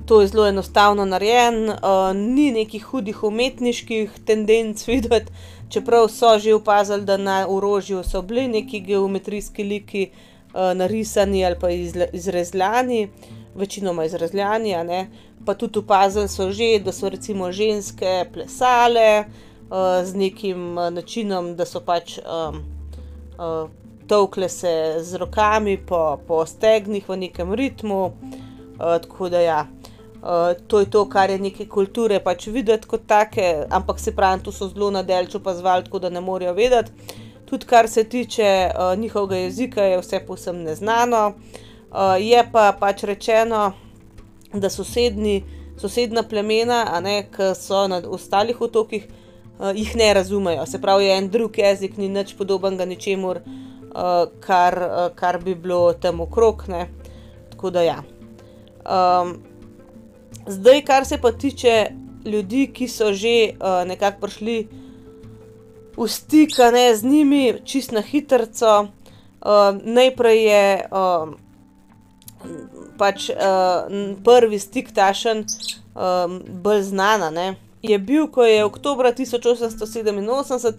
[0.06, 5.34] to je zelo enostavno narejen, uh, ni nekih hudih umetniških tendenc videti,
[5.70, 10.10] čeprav so že opazili, da na orožju so bili neki geometrijski liki
[10.76, 11.70] narisani ali pa
[12.14, 13.10] izrezljani,
[13.56, 14.76] večinoma izrezljani,
[15.46, 19.26] pa tudi opazili so že, da so recimo ženske plesale
[19.70, 22.20] uh, z nekim načinom, da so pač.
[22.20, 22.64] Um,
[23.38, 23.70] uh,
[24.08, 29.66] Tovkle se z rokami po, po stegnih v nekem ritmu, uh, tako da ja,
[30.26, 34.42] Uh, to je to, kar je neke kulture pač videti kot take, ampak se pravi,
[34.42, 37.22] tu so zelo na delču opazovali, tako da ne morejo vedeti.
[37.46, 41.28] Tudi kar se tiče uh, njihovega jezika, je vse posebno neznano.
[41.28, 43.72] Uh, je pa pač rečeno,
[44.54, 45.44] da sosedni,
[45.78, 46.84] sosedna plemena,
[47.36, 49.08] ki so na ostalih otokih,
[49.60, 50.66] uh, jih ne razumejo.
[50.66, 55.56] Se pravi, je en drug jezik, ni nič podobnega ničemur, uh, kar, uh, kar bi
[55.56, 56.64] bilo tam okrog.
[56.68, 56.88] Ne?
[57.52, 58.00] Tako da ja.
[58.86, 59.38] Um,
[60.48, 61.88] Zdaj, kar se pa tiče
[62.26, 64.68] ljudi, ki so že uh, nekako prišli
[65.98, 68.46] v stik ne, z njimi, čist na hitro.
[69.46, 71.30] Uh, najprej je uh,
[72.98, 73.86] pač uh,
[74.24, 75.46] prvi stik tašen,
[75.94, 77.30] um, bolj znana.
[77.30, 77.56] Ne.
[77.82, 80.74] Je bil, ko je oktober 1887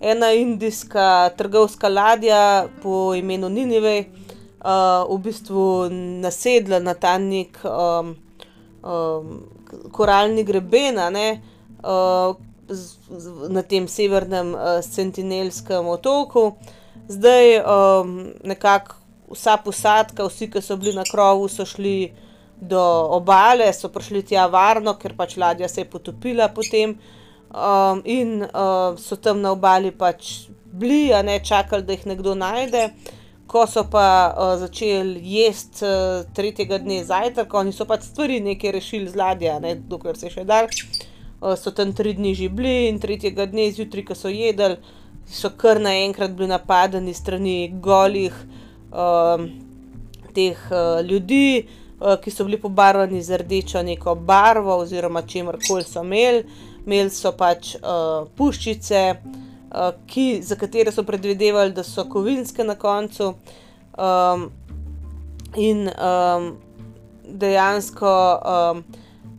[0.00, 5.88] ena indijska trgovska ladja po imenu Ninive uh, v bistvu
[6.20, 7.58] nasedla na ta nek.
[7.64, 8.16] Um,
[8.82, 9.40] um,
[9.92, 12.36] koralni greben uh,
[13.48, 16.56] na tem severnem uh, Sentinelskem otoku.
[17.08, 18.94] Zdaj um, nekako
[19.30, 22.12] vsa posadka, vsi, ki so bili na krovu, so šli
[22.60, 22.82] do
[23.16, 26.98] obale, so prišli tja varno, ker pač ladja se je potopila potem.
[27.50, 32.34] Um, in uh, so tam na obali pač bili, a ne čakali, da jih nekdo
[32.38, 32.90] najde.
[33.50, 38.76] Ko so pa uh, začeli jesti uh, tretjega dne zajtrk, oni so pač stvari nekaj
[38.78, 40.70] rešili z ladja, ne, dokler se še dal.
[40.70, 41.09] Uh,
[41.40, 44.76] so tam tri dni že bili in tretjega dne zjutraj, ko so jedli,
[45.26, 48.34] so kar naenkrat bili napadeni strani golih
[48.92, 49.40] uh,
[50.34, 51.66] teh uh, ljudi,
[52.00, 56.44] uh, ki so bili pobarvani z rdečo neko barvo oziroma čemer koli so imeli.
[56.86, 59.04] Imeli so pač uh, puščice.
[59.74, 63.34] Eh, ki, za katere so predvidevali, da so kovinske na koncu.
[63.98, 64.50] Um,
[65.56, 66.56] in um,
[67.24, 68.82] dejansko um,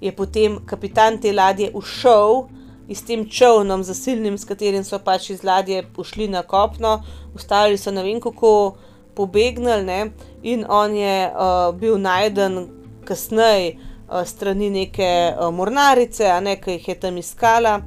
[0.02, 2.48] je potem kapitan te ladje ušel
[2.90, 7.04] s tem čovnom, zasilnim, s katerim so pač iz ladje ušli na kopno,
[7.36, 8.76] ustavili so ne vem kako
[9.16, 10.12] pobegnili, ne?
[10.44, 12.68] in on je uh, bil najden
[13.06, 17.82] kasneje uh, strani neke uh, mornarice, a ne kaj jih je tam iskala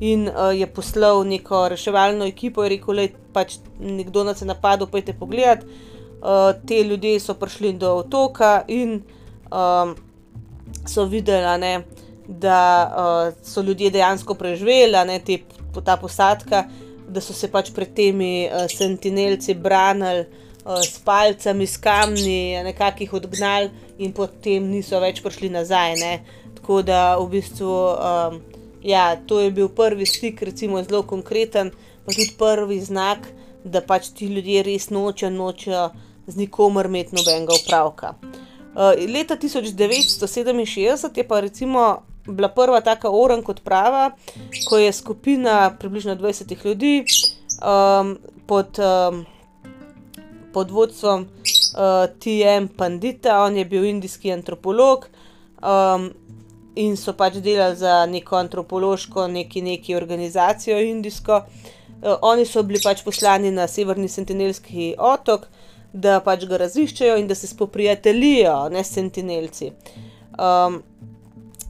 [0.00, 4.48] in uh, je poslal neko reševalno ekipo in rekel, da je pač nekdo nas je
[4.48, 5.64] napadel, pojdite pogledat.
[6.20, 9.02] Uh, te ljudje so prišli do otoka in
[9.48, 9.94] um,
[10.90, 11.72] so videli, ne,
[12.26, 15.38] da uh, so ljudje dejansko preživeli, ne, te,
[15.84, 16.64] ta posadka,
[17.08, 23.06] da so se pač pred temi uh, sentinelci branili uh, s palcami, s kamni, nekako
[23.06, 25.96] jih odgnali in potem niso več prišli nazaj.
[26.00, 26.14] Ne.
[26.60, 27.74] Tako da v bistvu.
[27.96, 28.40] Um,
[28.80, 31.68] Ja, to je bil prvi stik, recimo zelo konkreten,
[32.04, 33.26] pa tudi prvi znak,
[33.64, 35.82] da pač ti ljudje res nočejo, nočejo
[36.26, 38.14] z nikomer imeti nobenega upravka.
[38.22, 44.10] Uh, leta 1967 je pa recimo bila prva taka orank odprava,
[44.68, 47.04] ko je skupina približno 20 ljudi
[47.64, 49.26] um, pod, um,
[50.52, 52.68] pod vodstvom uh, T.M.
[52.68, 55.08] Pandita, on je bil indijski antropolog.
[55.62, 56.10] Um,
[56.74, 61.42] in so pač delali za neko antropološko, neki, neki organizacijo indijsko.
[62.02, 65.48] Uh, oni so bili pač poslani na severni sentinelski otok,
[65.92, 69.72] da pač ga raziščejo in da se spoprijateljijo, ne sentinelci.
[70.38, 70.82] Um,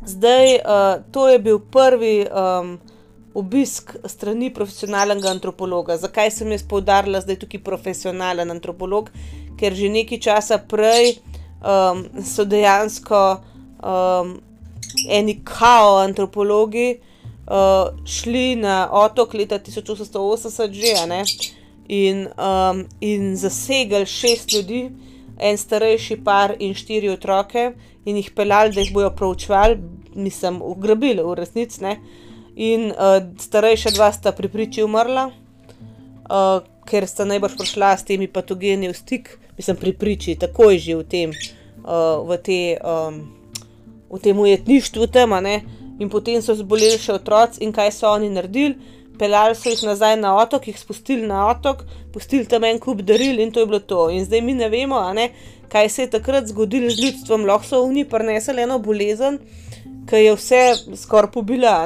[0.06, 2.78] zdaj, uh, to je bil prvi um,
[3.34, 5.96] obisk strani profesionalnega antropologa.
[5.96, 9.10] Zakaj sem jaz poudarila, da je tukaj profesionalen antropolog?
[9.60, 11.18] Ker že nekaj časa prej
[11.60, 13.22] um, so dejansko
[13.84, 14.38] um,
[15.08, 17.00] eni kao antropologi
[17.46, 21.22] uh, šli na otok leta 1880, že ne,
[21.90, 24.90] in, um, in zasegli šest ljudi,
[25.38, 27.72] en starejši par in štiri otroke,
[28.04, 29.78] in jih peljali, da jih bojo proučevali,
[30.14, 31.96] nisem ugrabili, v resnici.
[32.56, 38.28] In uh, starejša dva sta pri priči umrla, uh, ker sta najbrž prišla s temi
[38.28, 41.36] patogeni v stik, mislim, pri priči, takoj že v tem,
[41.82, 42.62] uh, v te.
[42.84, 43.40] Um,
[44.10, 45.62] v tem ujetništvu tam, ne,
[45.98, 48.74] in potem so zboleli še otroci in kaj so oni naredili.
[49.20, 51.82] Peljali so jih nazaj na otok, jih spustili na otok,
[52.14, 54.06] pustili tam en kup daril in to je bilo to.
[54.10, 55.28] In zdaj mi ne vemo, ne,
[55.68, 57.44] kaj se je takrat zgodilo z ljudstvom.
[57.44, 59.36] Lahko so oni prenesli eno bolezen,
[60.08, 60.62] ki je vse
[61.02, 61.76] skoraj pobila.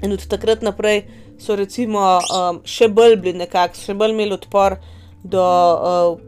[0.00, 1.04] In od takrat naprej
[1.40, 4.78] so recimo um, še bolj bili nekako, še bolj imeli odpor
[5.22, 6.20] do uh,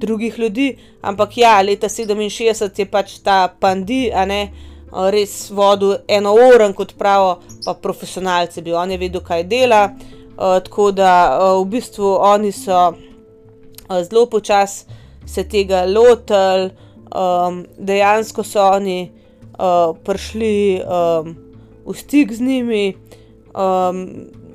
[0.00, 0.70] drugih ljudi.
[1.02, 4.42] Ampak ja, leta 67 je pač ta pandi, a ne
[4.92, 9.88] res vodil eno uro, kot pravijo, pa profesionalci bi on je vedel, kaj dela.
[10.38, 14.84] Uh, tako da uh, v bistvu oni so uh, zelo počasi
[15.26, 16.70] se tega lotili,
[17.10, 19.10] um, dejansko so oni
[19.58, 21.34] uh, prišli um,
[21.86, 22.94] v stik z njimi,
[23.52, 24.06] um,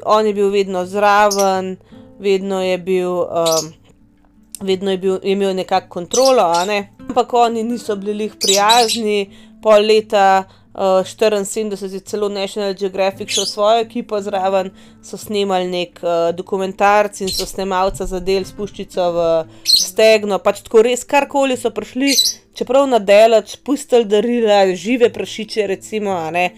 [0.05, 1.77] on je bil vedno zraven,
[2.19, 3.11] vedno je bil.
[3.11, 3.73] Um,
[4.63, 6.93] Vedno je, bil, je imel nekakšno kontrolo, ne?
[7.09, 9.27] ampak oni niso bili prijazni,
[9.63, 14.71] pol leta uh, 74 je celo National Geographic šel svojo ekipo zraven,
[15.03, 19.27] so snemali nek uh, dokumentarc in so snemalca zadeli spuščico v
[19.63, 20.39] stegno.
[20.39, 22.13] Pač tako res karkoli so prišli,
[22.57, 26.49] čeprav na delač, pustili darila, žive prašiče, recimo, ne,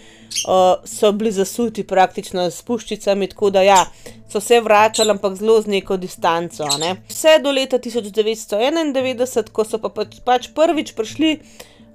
[0.48, 3.84] uh, so bili zasuti praktično s puščicami, tako da ja.
[4.32, 6.66] So se vračali, ampak zelo z neko distanco.
[6.82, 6.96] Ne.
[7.08, 11.38] Vse do leta 1991, ko so pa pač, pač prvič prišli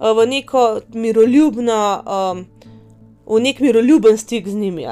[0.01, 2.47] v neko miroljubno, um,
[3.27, 4.87] v nek miroljuben stik z njimi.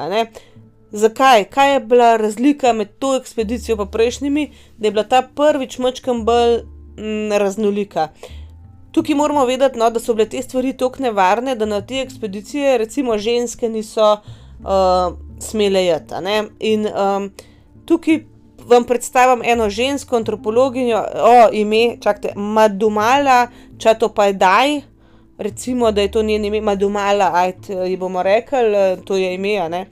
[0.91, 1.43] Zakaj?
[1.43, 6.25] Kaj je bila razlika med to ekspedicijo in prejšnjimi, da je bila ta prvič mačkam
[6.25, 6.61] bolj
[6.97, 8.07] m, raznolika?
[8.91, 12.77] Tukaj moramo vedeti, no, da so bile te stvari tako nevarne, da na te ekspedicije,
[12.77, 16.15] recimo, ženske niso uh, smele jeti.
[16.59, 17.31] In um,
[17.85, 18.23] tukaj
[18.65, 24.81] vam predstavim eno žensko antropologinjo, o ime, čakajte, Madumala Čatopajdaj
[25.39, 29.85] recimo, da je to njen ime, Madumala, ajt, ji bomo rekli, to je ime.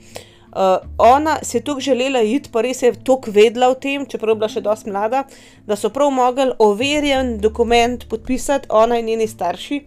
[0.48, 4.32] Uh, ona si je tukaj želela iti, pa res je tukaj vedela o tem, čeprav
[4.32, 5.24] je bila še dosti mlada,
[5.68, 9.82] da so prav mogli overjen dokument podpisati, ona in njeni starši,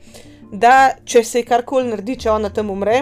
[0.52, 3.02] da če se karkoli naredi, če ona tam umre,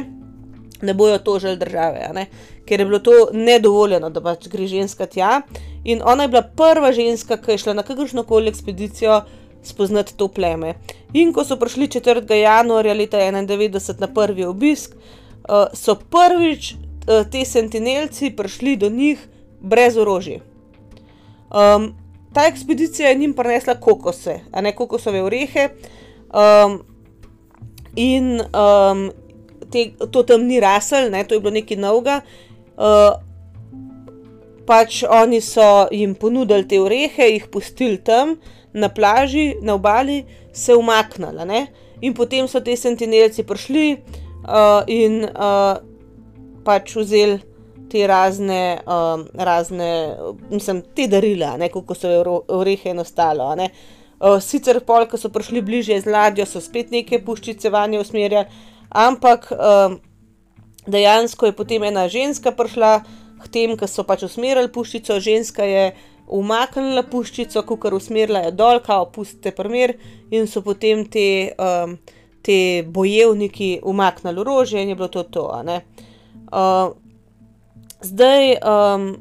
[0.82, 2.26] ne bojo tožili države,
[2.66, 5.42] ker je bilo to nedovoljeno, da pač gre ženska tja.
[5.84, 9.22] In ona je bila prva ženska, ki je šla na kakršno koli ekspedicijo,
[9.64, 10.74] spoznati to pleme.
[11.14, 12.26] In ko so prišli 4.
[12.26, 19.20] januarja leta 1991 na prvi obisk, uh, so prvič uh, ti sentinelci prišli do njih
[19.60, 20.40] brez orožja.
[21.50, 21.96] Um,
[22.34, 25.70] ta ekspedicija je njim prinesla kokose, a ne kokosove orehe.
[26.30, 26.84] Um,
[27.96, 29.10] in um,
[29.72, 32.22] te, to tam ni rasel, ne, to je bilo nekaj novega.
[32.78, 33.18] Uh,
[34.70, 38.38] pač oni so jim ponudili te orehe, jih pustili tam,
[38.74, 41.46] na plaži, na obali, se umaknila.
[41.46, 41.68] Ne?
[42.02, 45.80] In potem so ti sentinelci prišli uh, in uh,
[46.64, 47.40] pač vzeli
[47.90, 50.18] te razne, uh, razne
[50.50, 52.12] mislim, te darila, kot so
[52.48, 53.50] orehe in ostalo.
[54.20, 58.46] Uh, sicer, pol, ko so prišli bližje z ladjo, so spet neke puščice vanje usmerjali,
[58.90, 59.98] ampak uh,
[60.88, 63.00] dejansko je potem ena ženska prišla
[63.40, 65.86] k tem, ki so pač usmerjali puščico, ženska je
[66.30, 69.96] umaknila puščico, ko kar usmerila je dol, kao pustite primer,
[70.32, 71.98] in so potem te, um,
[72.90, 75.44] bojevniki umaknili orožje in je bilo to to.
[76.50, 76.96] Uh,
[78.02, 79.18] zdaj, um,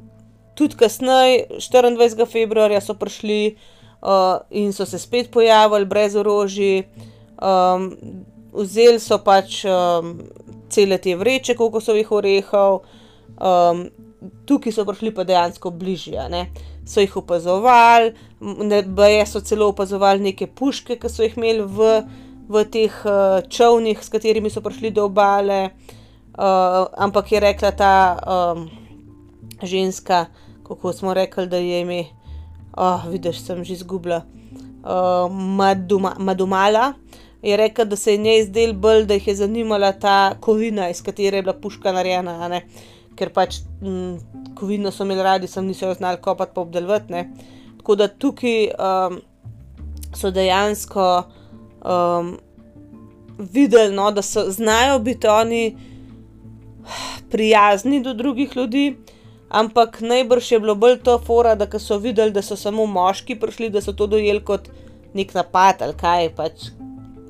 [0.55, 2.27] tudi kasneje, 24.
[2.27, 3.57] februarja so prišli
[4.03, 6.83] uh, in so se spet pojavili brez orožja.
[7.43, 7.93] Um,
[8.53, 10.19] vzeli so pač um,
[10.71, 12.83] cele te vreče, koliko so jih orehov,
[13.39, 13.85] um,
[14.47, 16.29] tukaj so prišli pa dejansko bližje
[16.89, 21.89] so jih opazovali, ne so celo opazovali neke puške, ki so jih imeli v,
[22.49, 25.71] v teh uh, čovnih, s katerimi so prišli do obale.
[26.39, 28.69] Uh, ampak je rekla ta um,
[29.63, 30.27] ženska,
[30.65, 32.05] kako smo rekli, da je ime,
[32.77, 34.23] oh, vidiš, sem že izgubila,
[34.85, 36.95] uh, Maduma, Madumala.
[37.43, 41.03] Je rekla, da se je njej zdel bolj, da jih je zanimala ta kovina, iz
[41.03, 42.61] katere je bila puška narejena.
[43.19, 44.19] Ker pač m,
[44.59, 47.25] kovino so imeli radi, sem niso jo znali kopati pa obdelovati.
[47.79, 49.21] Tako da tukaj um,
[50.15, 51.09] so dejansko
[51.83, 52.37] um,
[53.39, 55.77] videli, no, da so znajo biti oni
[57.31, 58.97] prijazni do drugih ljudi.
[59.49, 63.71] Ampak najbrž je bilo bolj to fora, da so videli, da so samo moški prišli,
[63.71, 64.69] da so to dojeli kot
[65.15, 66.69] nek napad ali kaj, pač,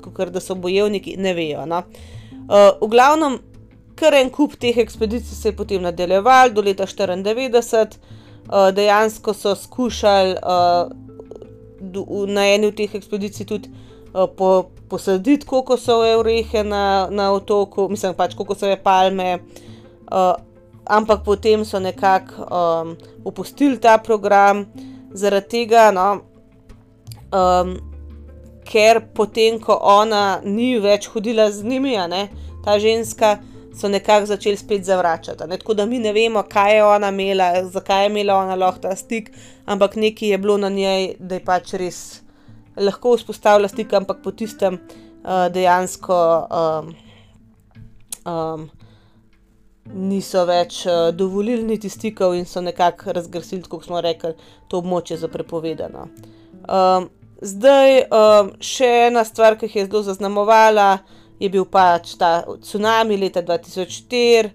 [0.03, 1.65] kot da so bojevniki, ne vejo.
[1.65, 1.83] No.
[2.49, 3.39] Uh, v glavnem,
[3.99, 7.97] kar en kup teh ekspedicij se je potem nadaljeval do leta 1994,
[8.47, 10.91] uh, dejansko so skušali uh,
[12.27, 13.69] na eni od teh ekspedicij tudi
[14.13, 19.39] uh, po, posaditi kokosove orehe na, na otoku, mislim pač kokosove palme,
[20.11, 20.33] uh,
[20.85, 22.95] ampak potem so nekako um,
[23.25, 24.65] opustili ta program.
[25.13, 26.21] Zaradi tega, no,
[27.33, 27.71] um,
[28.65, 32.27] ker potem, ko ona ni več hodila z njimi, ne,
[32.65, 33.39] ta ženska,
[33.79, 35.47] so nekako začeli spet zavračati.
[35.47, 35.57] Ne?
[35.57, 38.95] Tako da mi ne vemo, kaj je ona imela, zakaj je imela ona lahko ta
[38.95, 39.31] stik,
[39.65, 42.01] ampak nekaj je bilo na njej, da je pač res
[42.79, 46.19] lahko vzpostavila stik, ampak po tistem uh, dejansko.
[46.49, 46.91] Um,
[48.25, 48.67] um,
[49.89, 54.35] Niso več uh, dovolili niti stikov, in so nekako razglasili, kot smo rekli,
[54.69, 56.03] to območje za prepovedano.
[56.69, 57.07] Um,
[57.41, 60.99] zdaj, um, še ena stvar, ki jih je zelo zaznamovala,
[61.39, 64.51] je bil pač ta tsunami leta 2004,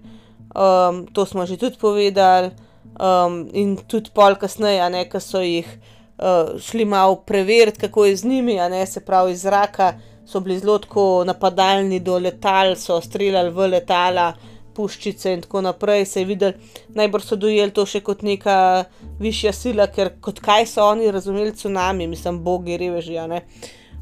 [0.53, 2.51] um, to smo že tudi povedali,
[2.99, 8.17] um, in tudi pol kasneje, ne, ki so jih uh, šli malo preveriti, kako je
[8.21, 13.01] z njimi, ne, se pravi iz zraka, so bili zelo tako napadalni do letal, so
[13.01, 14.33] streljali v letala.
[14.75, 16.57] Puščice in tako naprej, se je videl,
[16.91, 18.83] najbolj so dojeli to še kot neka
[19.23, 23.15] višja sila, ker kot kaj so oni razumeli tsunami, mislim, bogi, reveži.
[23.15, 23.39] Uh,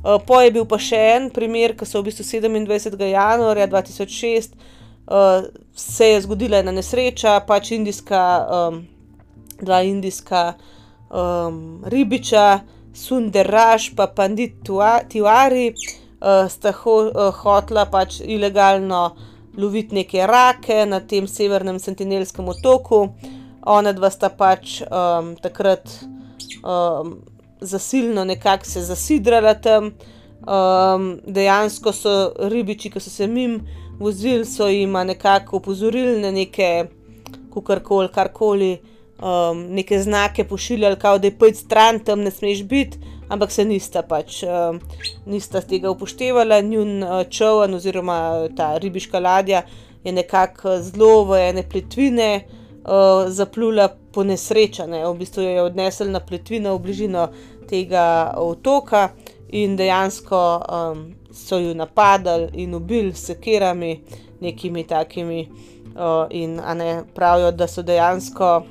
[0.04, 3.00] Uh, po je bil pa še en primer, ki so v bistvu 27.
[3.08, 4.52] januarja 2006
[5.08, 8.82] uh, se je zgodila ena nesreča, pač indijska, um,
[9.62, 10.44] dva indijska
[11.08, 12.62] um, ribiča,
[12.94, 14.60] Sunderaš pa Pandit
[15.10, 19.06] Tiwari, uh, sta ho, uh, hotla pač ilegalno
[19.58, 23.08] loviti neke rake na tem severnem sentinelskem otoku.
[23.66, 25.88] Ona dva sta pač um, takrat.
[26.60, 27.22] Um,
[27.64, 29.92] zasilno nekako se zasidrala tam.
[30.44, 33.62] Um, dejansko so ribiči, ki so se mim
[34.00, 36.86] vozili, so jim nekako opozorili na neke,
[37.54, 38.78] kukorkoli, karkoli,
[39.22, 42.98] um, neke znake pošiljali, kao, da je pojdi stran, tam ne smeš biti,
[43.30, 44.82] ampak se nista pač, um,
[45.26, 46.62] nista tega upoštevala.
[46.62, 49.64] Njun uh, čovn oziroma ta ribiška ladja
[50.04, 56.12] je nekako zelo v ene plitvine uh, zaplula po nesrečane, v bistvu jo je odnesel
[56.12, 57.30] na plitvino v bližino
[57.68, 59.10] tega otoka
[59.52, 61.04] in dejansko um,
[61.34, 64.02] so jo napadali in ubili s sekerami,
[64.42, 65.48] nekimi takimi.
[65.94, 68.64] Uh, in ne, pravijo, da so dejansko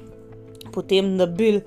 [0.73, 1.63] potem nabili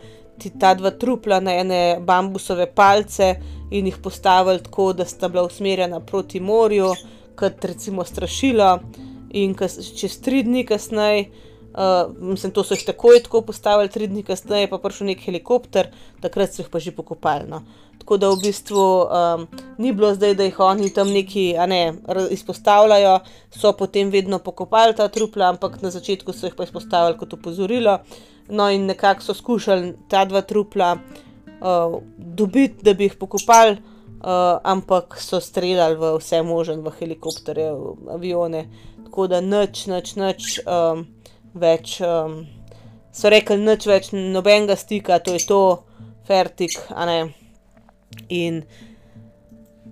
[0.60, 3.36] ta dva trupla na ene bambusove palce
[3.72, 6.92] in jih postavili tako, da sta bila usmerjena proti morju,
[7.36, 8.80] kot recimo strašilo.
[9.32, 9.56] In
[9.98, 11.26] čez tri dni kasneje
[11.76, 15.90] Uh, mislim, to so jih takoj tako postavili, tri dni kasneje pa prišel nek helikopter,
[16.24, 17.50] takrat so jih pa že pokopali.
[17.52, 17.66] No.
[18.00, 19.44] Tako da v bistvu um,
[19.78, 21.82] ni bilo zdaj, da jih oni tam neki ne,
[22.32, 23.18] izpostavljajo,
[23.52, 27.98] so potem vedno pokopali ta trupla, ampak na začetku so jih pa izpostavili kot opozorilo.
[28.48, 34.62] No, in nekako so skušali ta dva trupla uh, dobiti, da bi jih pokopali, uh,
[34.64, 38.64] ampak so streljali v vse možne, v helikopterje, v avione.
[39.10, 40.50] Tako da nič, nič, nič.
[40.64, 41.04] Um,
[41.56, 42.44] več, um,
[43.16, 45.62] so rekli, nič več, nobenega stika, to je to,
[46.28, 47.20] fertik, a ne.
[48.30, 48.62] In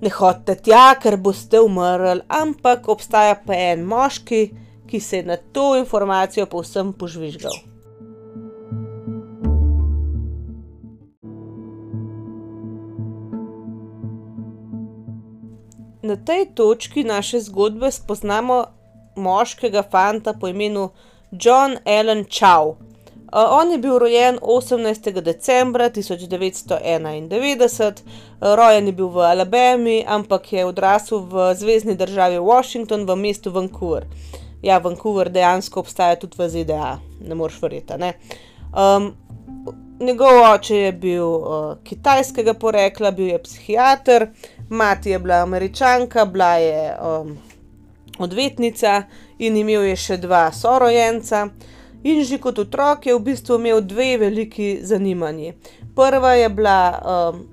[0.04, 4.44] ne hodite tja, ker boste umrli, ampak obstaja pa en moški,
[4.88, 7.56] ki se je na to informacijo povsem požvižgal.
[16.04, 18.66] Na tej točki naše zgodbe spoznamo
[19.16, 20.90] moškega fanta po imenu
[21.40, 22.76] John Allen Chow.
[23.36, 25.22] On je bil rojen 18.
[25.22, 28.04] decembra 1991,
[28.42, 34.06] rojen je bil v Alabami, ampak je odrasel v zvezdni državi Washington v mestu Vancouver.
[34.62, 37.98] Ja, Vancouver dejansko obstaja tudi v ZDA, ne moreš verjeti.
[37.98, 38.14] Ne?
[38.70, 39.18] Um,
[40.00, 44.28] njegov oče je bil uh, kitajskega porekla, bil je psihiater,
[44.70, 47.38] mati je bila američanka, bila je um,
[48.20, 49.04] odvetnica
[49.40, 51.48] in imel je še dva sorojenca.
[52.04, 55.54] In že kot otrok je v bistvu imel dve veliki zanimanji.
[55.96, 57.44] Prva je bila um,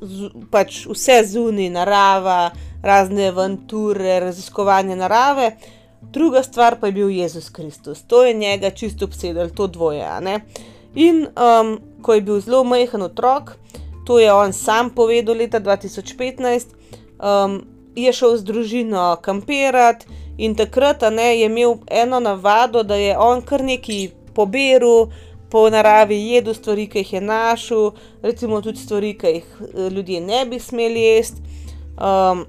[0.00, 2.52] z, pač vse zunaj, narava,
[2.82, 5.56] razne avanture, raziskovanje narave,
[6.00, 8.02] druga stvar pa je bil Jezus Kristus.
[8.06, 10.06] To je njega čisto obsedel, to dvoje.
[10.94, 13.56] In um, ko je bil zelo majhen otrok,
[14.06, 16.66] to je on sam povedal leta 2015.
[17.20, 20.06] Um, je šel z družino kampirati
[20.38, 25.08] in takrat ne, je imel eno navado, da je on kar neki poberu.
[25.50, 27.88] Po naravi jedo stvari, ki jih je našel,
[28.22, 31.42] recimo tudi stvari, ki jih eh, ljudje ne bi smeli jesti.
[31.98, 32.44] Um,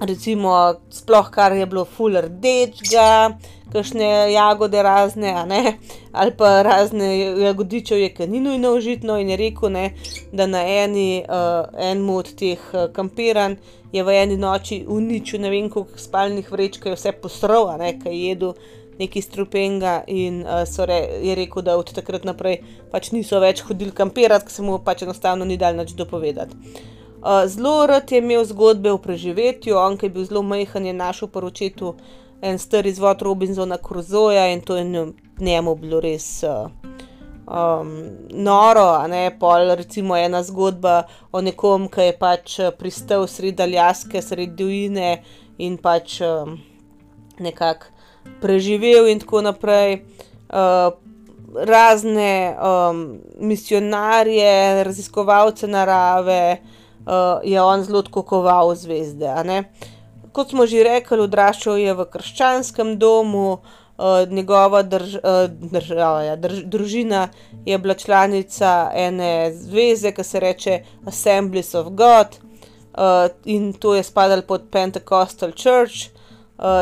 [0.00, 3.38] recimo, sploh kar je bilo fuller dečga,
[3.76, 5.34] kakšne jagode razne,
[6.12, 7.08] ali pa razne
[7.44, 9.90] jagodiče, ki ni nujno užitno, in je rekel, ne,
[10.32, 13.58] da na eni, uh, enem od teh uh, kampiranj
[13.92, 17.70] je v eni noči uničil ne vem koliko spalnih vrečk, je vse posrl,
[18.02, 18.58] kaj je jedel.
[18.96, 23.92] Neki strupenga, in uh, re, je rekel, da od takrat naprej pač niso več hodili
[23.92, 26.56] kampirati, ker se mu pač enostavno ni dal nič dopovedati.
[27.20, 30.96] Uh, zelo rad je imel zgodbe o preživetju, on, ki je bil zelo majhen, je
[30.96, 31.92] našel poročetu
[32.42, 36.70] en star izvod Robinsona Crusoja in to je njemu bilo res uh,
[37.46, 39.08] um, noro.
[39.08, 39.30] Ne?
[39.38, 45.10] Pol, recimo, ena zgodba o nekom, ki je pač eh, pristal sredi Aljaske, sredi Dvojine
[45.58, 46.58] in pač um,
[47.38, 47.92] nekako
[48.42, 50.02] preživel, in tako naprej.
[50.46, 50.92] Uh,
[51.56, 52.98] razne um,
[53.40, 56.58] misionarje, raziskovalce narave
[57.06, 59.30] uh, je on zelo kokoval zvezde.
[59.30, 59.94] Uh,
[60.36, 66.34] kot smo že rekli, odraščal je v krščanskem domu, uh, njegova drž, uh, država, ja,
[66.36, 67.28] drž, družina
[67.64, 74.04] je bila članica ene zveze, ki se imenuje Assemblies of God, uh, in to je
[74.04, 76.12] spadalo pod Pentecostal Church.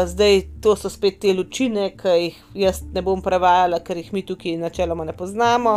[0.07, 4.23] Zdaj, to so spet te lučine, ki jih jaz ne bom prevajala, ker jih mi
[4.23, 5.73] tukaj načeloma ne poznamo.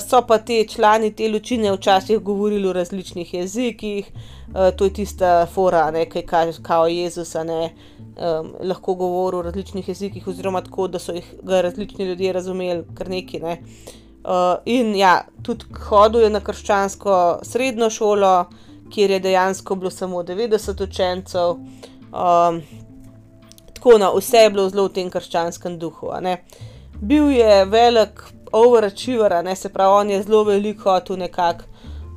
[0.00, 4.10] So pa ti člani te lučine včasih govorili v različnih jezikih,
[4.54, 9.44] Eh, to je tista fora, ki kaže, kako je Jezus ne, um, lahko govoril v
[9.44, 13.40] različnih jezikih, oziroma tako, da so jih različni ljudje razumeli, kar neki.
[13.40, 13.58] Ne.
[14.24, 18.46] Uh, in ja, tudi hodil je na krščansko srednjo šolo,
[18.90, 21.50] kjer je dejansko bilo samo 90 učencev.
[21.50, 22.62] Um,
[23.74, 26.14] tako na no, vse je bilo zelo v tem krščanskem duhu.
[27.00, 28.22] Bil je velik
[28.52, 31.64] overachiever, se pravi, on je zelo veliko tu nekako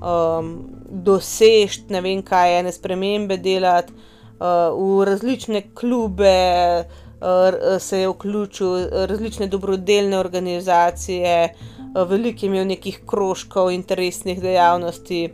[0.01, 8.09] um, doseči, ne vem kaj, ene spremembe delati, uh, v različne klube uh, se je
[8.09, 11.53] vključil, različne dobrodelne organizacije,
[11.93, 15.30] uh, veliko je imel nekih krožkov, interesnih dejavnosti.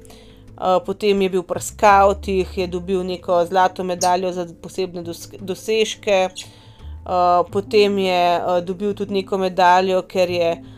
[0.56, 5.04] Uh, potem je bil pri Skautih, je dobil neko zlato medaljo za posebne
[5.40, 10.75] dosežke, uh, potem je uh, dobil tudi neko medaljo, ker je uh,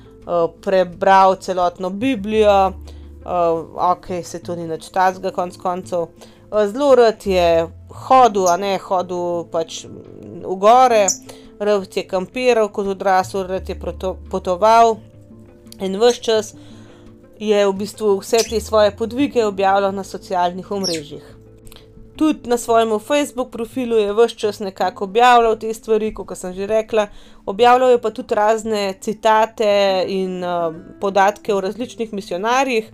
[0.61, 2.95] prebral celotno Biblijo, uh,
[3.27, 6.07] uh, ok, se to ni več tazga, konc koncev.
[6.47, 7.67] Uh, zelo rad je
[8.07, 11.05] hodil, a ne hodil pač v gore,
[11.59, 13.77] rad je kampiral kot odrasel, rad je
[14.31, 14.97] potoval
[15.83, 16.53] in vse čas
[17.37, 21.36] je v bistvu vse te svoje podvige objavljal na socialnih omrežjih
[22.17, 26.67] tudi na svojem Facebook profilu je vse čas nekako objavljal te stvari, kot sem že
[26.67, 27.07] rekla.
[27.45, 32.91] Objavljal je pa tudi razne citate in uh, podatke o različnih misionarjih.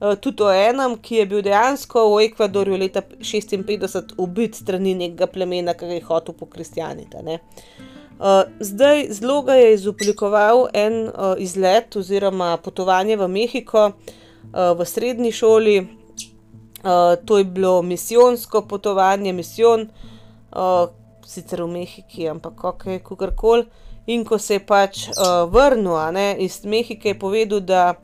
[0.00, 5.26] Uh, tudi o enem, ki je bil dejansko v Ekvadorju leta 1956 ubit strani nekega
[5.26, 7.22] plemena, ki je hotel po kristjanita.
[7.24, 14.84] Uh, zdaj zelo ga je izoblikoval en uh, izlet oziroma potovanje v Mehiko uh, v
[14.84, 15.86] srednji šoli,
[17.24, 19.88] to je bilo misijonsko potovanje, misijon,
[20.52, 20.88] uh,
[21.26, 22.90] sicer v Mehiki, ampak kako
[23.36, 23.66] koli.
[24.06, 27.94] In ko se je pač uh, vrnil ne, iz Mehike, je povedal, da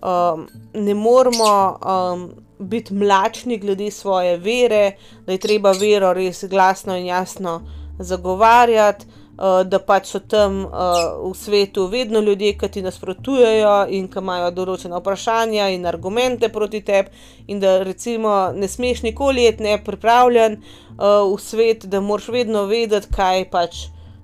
[0.00, 4.96] um, ne moramo um, biti mlačni glede svoje vere,
[5.26, 7.60] da je treba vero res glasno in jasno
[7.98, 9.06] zagovarjati.
[9.34, 14.20] Uh, da pač so tam uh, v svetu vedno ljudje, ki ti nasprotujejo in ki
[14.22, 17.10] imajo določene vprašanja in argumente proti tebi,
[17.50, 23.10] in da recimo ne smeš nikoli iti nepripravljen uh, v svet, da moraš vedno vedeti,
[23.10, 23.80] kaj pač,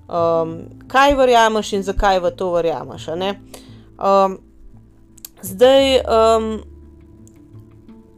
[0.07, 0.53] um,
[0.87, 3.09] kaj verjameš in zakaj v to verjameš.
[3.11, 4.37] Um,
[5.43, 6.47] zdaj, um,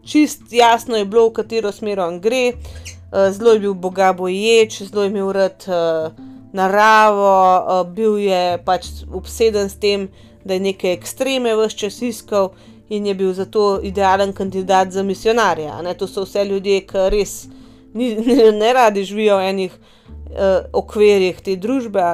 [0.05, 4.83] čist jasno je bilo, v katero smer on gre, uh, zelo je bil boga boječ,
[4.91, 5.65] zelo je imel rad.
[5.73, 10.09] Uh, naravo, bil je pač obseden s tem,
[10.45, 12.53] da je neke ekstreme vse čas iskal
[12.93, 15.83] in je bil zato idealen kandidat za misionarja.
[15.83, 15.95] Ne?
[15.95, 17.47] To so vse ljudje, ki res
[17.95, 22.05] ni, ne, ne radi živijo v enih uh, okvirjih te družbe.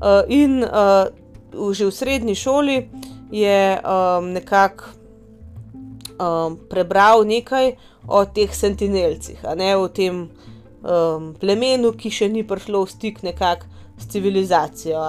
[0.00, 1.10] Uh, in uh,
[1.74, 2.88] že v srednji šoli
[3.30, 4.84] je um, nekako
[6.20, 7.74] um, prebral nekaj
[8.08, 10.28] o teh sentinelcih, ne o tem
[10.82, 13.66] um, plemenu, ki še ni prišlo v stik nekako
[13.98, 15.00] s civilizacijo.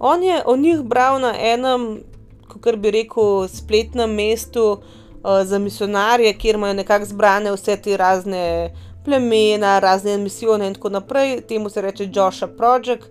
[0.00, 2.02] On je o njih bral na enem,
[2.48, 8.74] kako bi rekel, spletnem mestu uh, za misionarje, kjer imajo nekako zbrane vse te razne
[9.04, 11.40] plemena, razne misije in tako naprej.
[11.48, 13.10] Temu se reče Joša Project.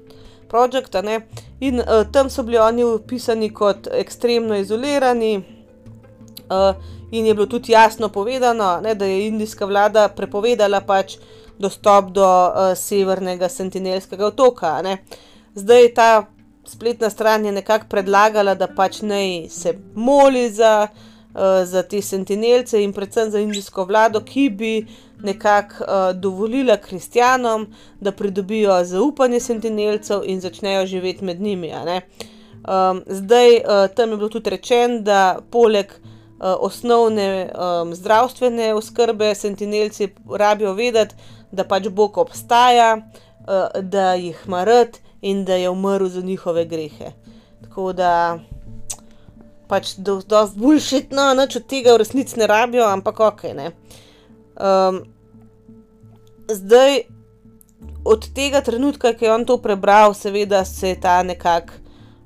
[0.49, 0.95] Project,
[1.59, 5.41] in uh, tam so bili oni opisani kot ekstremno izolirani,
[6.49, 6.76] uh,
[7.11, 11.18] in je bilo tudi jasno povedano, ne, da je indijska vlada prepovedala pač
[11.59, 14.81] dostop do uh, severnega sentinelskega otoka.
[14.81, 14.97] Ne.
[15.55, 16.25] Zdaj ta
[16.65, 22.83] spletna stran je nekako predlagala, da pač naj se moli za, uh, za te sentinelce
[22.83, 24.73] in predvsem za indijsko vlado, ki bi
[25.23, 27.67] nekako uh, dovolila kristjanom,
[27.99, 31.71] da pridobijo zaupanje sentinelcev in začnejo živeti med njimi.
[32.63, 39.35] Um, zdaj uh, tam je bilo tudi rečeno, da poleg uh, osnovne um, zdravstvene oskrbe
[39.35, 41.15] sentinelci rabijo vedeti,
[41.53, 46.65] da pač Bog obstaja, uh, da jih ima rad in da je umrl za njihove
[46.65, 47.13] grehe.
[47.61, 48.39] Tako da
[49.69, 53.45] pač dosti bulšitno, noč od tega v resnici ne rabijo, ampak ok.
[53.53, 54.99] Um,
[56.51, 56.99] zdaj,
[58.05, 61.71] od tega trenutka, ki je on to prebral, seveda se je ta nekak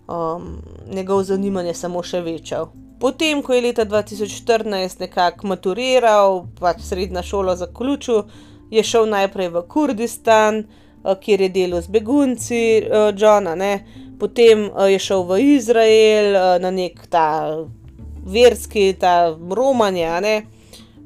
[0.08, 0.58] um,
[0.90, 2.72] njegov zanimanje samo še večal.
[3.00, 8.24] Potem, ko je leta 2014 nekako maturiral, pač srednja šola zaključil,
[8.72, 10.66] je šel najprej v Kurdistan,
[11.08, 13.86] Eh, kjer je delal z begunci, uh, Johna, ne?
[14.20, 17.64] potem uh, je šel v Izrael na nek ta
[18.26, 20.10] verski, ta romanje,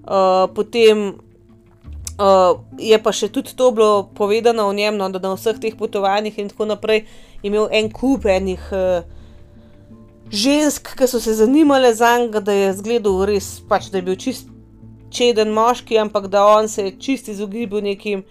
[0.08, 5.36] uh, potem uh, je pa še tudi to bilo povedano o njem, no, da na
[5.36, 7.04] vseh teh potovanjih in tako naprej
[7.44, 8.64] imel en kup enih.
[8.72, 9.04] Uh,
[10.32, 14.16] Žensk, ki so se zanimale za njega, da je zgledal res, pač, da je bil
[14.16, 14.48] čist
[15.12, 18.24] čeden moški, ampak da on se je čist izogibal nekim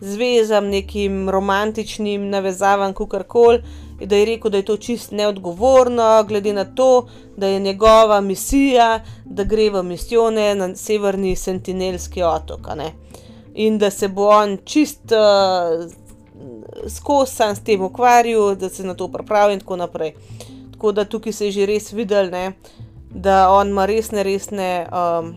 [0.00, 3.62] zvezam, nekim romantičnim navezavam, kar koli,
[4.04, 9.00] da je rekel, da je to čist neodgovorno, glede na to, da je njegova misija,
[9.24, 12.68] da gre v misijone na severni Sentinelski otok.
[13.54, 15.90] In da se bo on čist uh,
[16.88, 20.12] skosan s tem ukvarjal, da se na to pripravi in tako naprej.
[20.72, 22.52] Tako da tukaj se je že res videl, ne,
[23.10, 25.34] da on ima resne, resne um,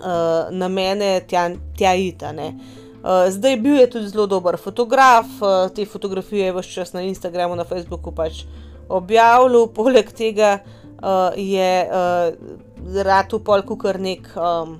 [0.00, 2.32] uh, namene tja, tja ita.
[2.32, 2.54] Ne.
[3.04, 7.00] Eh, zdaj bil je tudi zelo dober fotograf, uh, te fotografije je vse čas na
[7.02, 8.42] Instagramu, na Facebooku pač
[8.88, 14.76] objavljal, poleg tega uh, je uh, rad upol kar nek um,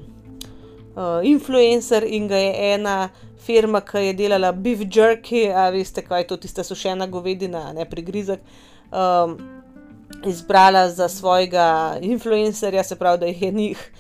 [0.97, 3.09] uh, influencer in ga je ena
[3.41, 7.89] firma, ki je delala beef jerky, a veste, kaj je to tista sušena govedina, ne
[7.89, 8.45] prigrizek.
[8.93, 9.39] Um,
[10.27, 13.91] Izbrala za svojega influencerja, se pravi, da je njih,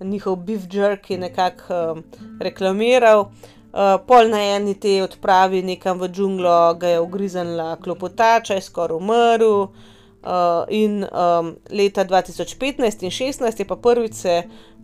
[0.00, 2.04] njihov beef jerky nekako um,
[2.40, 3.20] reklamiral.
[3.20, 8.66] Uh, Uh, pol na eni te odpravi nekam v džunglo, ga je ugriznila klopotača, je
[8.66, 9.70] skoraj umrl.
[10.20, 14.34] Uh, in um, leta 2015 in 2016 je pa prvič se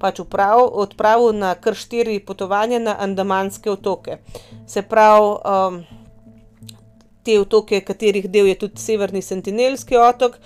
[0.00, 4.22] pač uprav, odpravil na kar štiri potovanja na Andamanske otoke.
[4.70, 5.82] Se pravi, um,
[7.26, 10.38] te otoke, katerih del je tudi Severni Sentinelski otok,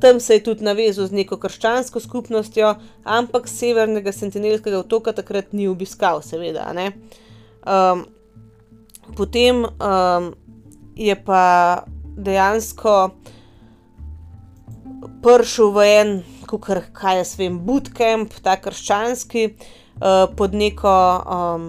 [0.00, 2.74] tam se je tudi navezal z neko krščansko skupnostjo,
[3.04, 6.68] ampak Severnega Sentinelskega otoka takrat ni obiskal, seveda.
[7.66, 8.04] Um,
[9.16, 10.30] potem um,
[10.96, 11.84] je pa
[12.16, 12.96] dejansko
[15.22, 16.14] prišel v en,
[16.46, 19.48] kar, kaj jaz vem, bootcamp, ta krščanski,
[20.00, 21.68] uh, pod neko, um,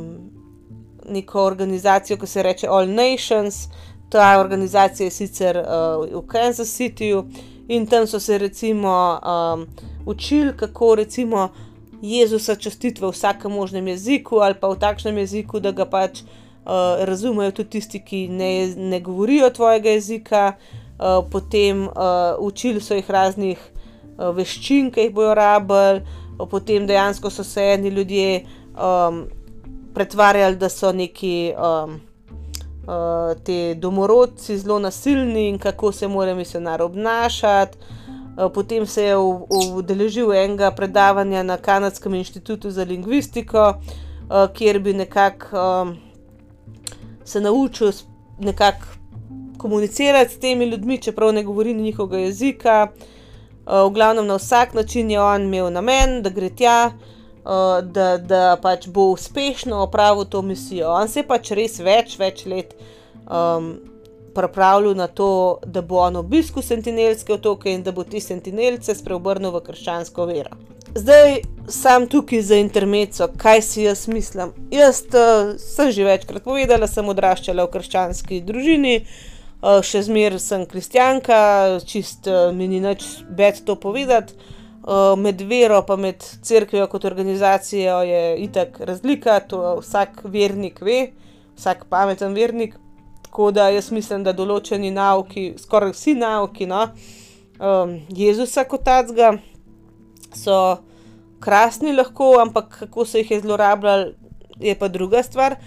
[1.07, 3.67] neko organizacijo, ki se imenuje All Nations.
[4.09, 7.25] Ta organizacija je sicer uh, v Kansas Cityju
[7.67, 9.67] in tam so se recimo um,
[10.05, 11.49] učili, kako recimo.
[12.01, 17.01] Jezusa častiti v vsakem možnem jeziku ali pa v takšnem jeziku, da ga pač uh,
[17.01, 20.53] razumejo tudi tisti, ki ne, ne govorijo tvojega jezika.
[20.97, 26.01] Uh, potem uh, učili so jih raznih uh, veščin, ki jih bojo rabili,
[26.37, 29.25] uh, potem dejansko so se eni ljudje um,
[29.93, 31.99] pretvarjali, da so neki um,
[32.87, 37.77] uh, ti domorodci zelo nasilni in kako se mora misionar obnašati.
[38.37, 39.17] Eh, potem se je
[39.75, 45.93] udeležil enega predavanja na Kanadskem inštitutu za lingvistiko, eh, kjer bi nekako ehm,
[47.25, 47.91] se naučil
[48.39, 48.85] nekako
[49.57, 52.87] komunicirati s temi ljudmi, čeprav ne govori njihovega jezika.
[52.91, 56.91] Eh, v glavnem, na vsak način je on imel namen, da gre tja,
[57.81, 60.89] da, da pač bo uspešno opravil to misijo.
[60.91, 62.73] On se je pač res več, več let.
[63.27, 63.77] Um,
[64.37, 69.55] pripravljal na to, da bo on obiskal sentinelske otoke in da bo ti sentinelce spreobrnil
[69.55, 70.53] v krščansko vero.
[70.93, 71.39] Zdaj
[71.69, 74.53] sem tukaj za intermeco, kaj si jaz mislim.
[74.71, 80.67] Jaz uh, sem že večkrat povedala, sem odraščala v krščanski družini, uh, še zmeraj sem
[80.69, 81.39] kristjanka,
[81.89, 84.37] čist uh, mi ni nič več to povedati.
[84.87, 91.11] Uh, med vero in med crkvijo kot organizacijo je itak razlika, to vsak vernik ve,
[91.57, 92.77] vsak pameten vernik.
[93.25, 96.85] Tako da jaz mislim, da določeni nauki, skoraj vsi nauki no,
[97.59, 99.33] um, Jezusa kot tacga
[100.31, 100.77] so
[101.43, 104.15] krasni, lahko, ampak kako se jih je zlorabljali,
[104.59, 105.57] je pa druga stvar.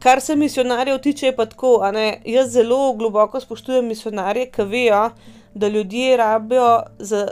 [0.00, 1.80] kar se misionarjev tiče, je pa tako.
[2.24, 5.10] Jaz zelo globoko spoštujem misionarje, ki vejo,
[5.54, 7.28] da ljudje rabijo za,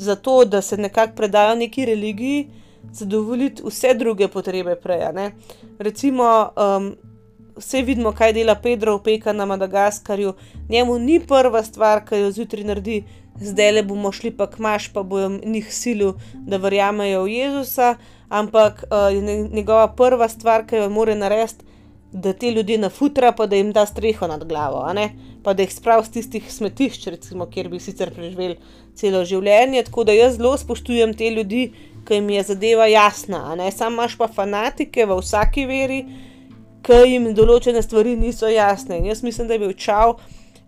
[0.00, 2.48] za to, da se nekako predajo neki religiji,
[2.92, 5.02] zadovoljiti vse druge potrebe prej.
[5.78, 6.96] Recimo, um,
[7.56, 10.32] vse vidimo, kaj dela Pedro Opeka na Madagaskarju.
[10.68, 13.02] Njemu ni prva stvar, ki jo zjutraj naredi,
[13.40, 17.94] zdaj le bomo šli pa kmaš, pa bojo njih silil, da verjamejo v Jezusa,
[18.28, 21.64] ampak uh, njegova prva stvar, ki jo more narediti,
[22.12, 24.82] da te ljudi nafutra, pa da jim da streho nad glavo,
[25.42, 28.58] pa da jih spravi z tistih smetišč, recimo, kjer bi sicer preživeli
[28.94, 29.84] celo življenje.
[29.86, 31.70] Tako da jaz zelo spoštujem te ljudi,
[32.04, 33.56] ki jim je zadeva jasna.
[33.70, 36.00] Sam imaš pa fanatike v vsaki veri,
[36.82, 38.98] ki jim določene stvari niso jasne.
[38.98, 40.18] In jaz mislim, da je bil čau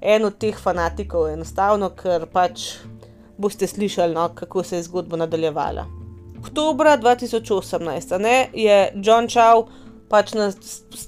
[0.01, 2.69] en od teh fanatikov, enostavno, ker pač
[3.39, 5.87] boste slišali, no, kako se je zgodba nadaljevala.
[6.43, 9.69] Oktober 2018 ne, je John Chow
[10.13, 10.51] pač na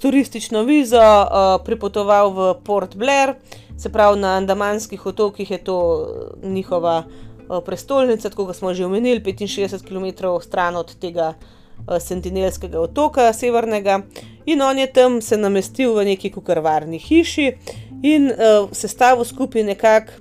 [0.01, 3.35] turistično vizo uh, pripotoval v Port Blair,
[3.77, 9.21] se pravi na Andamanskih otokih je to uh, njihova uh, prestolnica, kot smo že omenili,
[9.21, 14.01] 65 km stran od tega uh, Sentinelskega otoka, severnega.
[14.47, 17.51] In on je tam se namestil v neki kukarvarni hiši
[18.03, 20.13] in uh, sestavil skupaj nekako,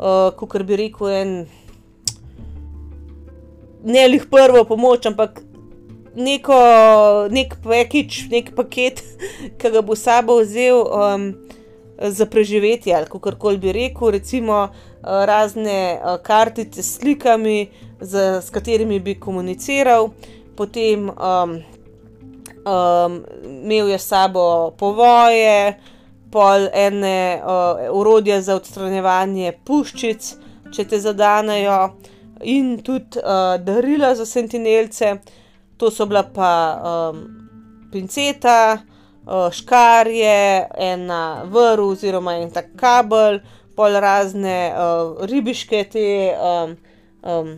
[0.00, 1.34] uh, kot bi rekel, en.
[3.84, 5.44] Ne lih prvo pomoč, ampak
[6.18, 6.58] neko,
[7.30, 9.02] nek pakič, nek paket,
[9.58, 11.30] ki ga bo sabo vzel um,
[11.98, 17.68] za preživetje, ali kako koli bi rekel, recimo uh, razne uh, kartice s slikami,
[18.00, 20.10] z, s katerimi bi komuniciral,
[20.56, 21.58] potem um,
[22.66, 25.78] um, imel je sabo povoje,
[26.30, 30.34] pol ene uh, urodje za odstranjevanje puščic,
[30.74, 31.78] če te zadanejo,
[32.44, 35.16] in tudi uh, darila za sentinelce
[35.78, 36.52] to so bila pa
[36.82, 37.22] um,
[37.92, 38.78] pinceta,
[39.26, 43.40] uh, škarje, ena vrv oziroma en tak kabel,
[43.76, 46.74] pol razne uh, ribiške, te, um,
[47.22, 47.52] um,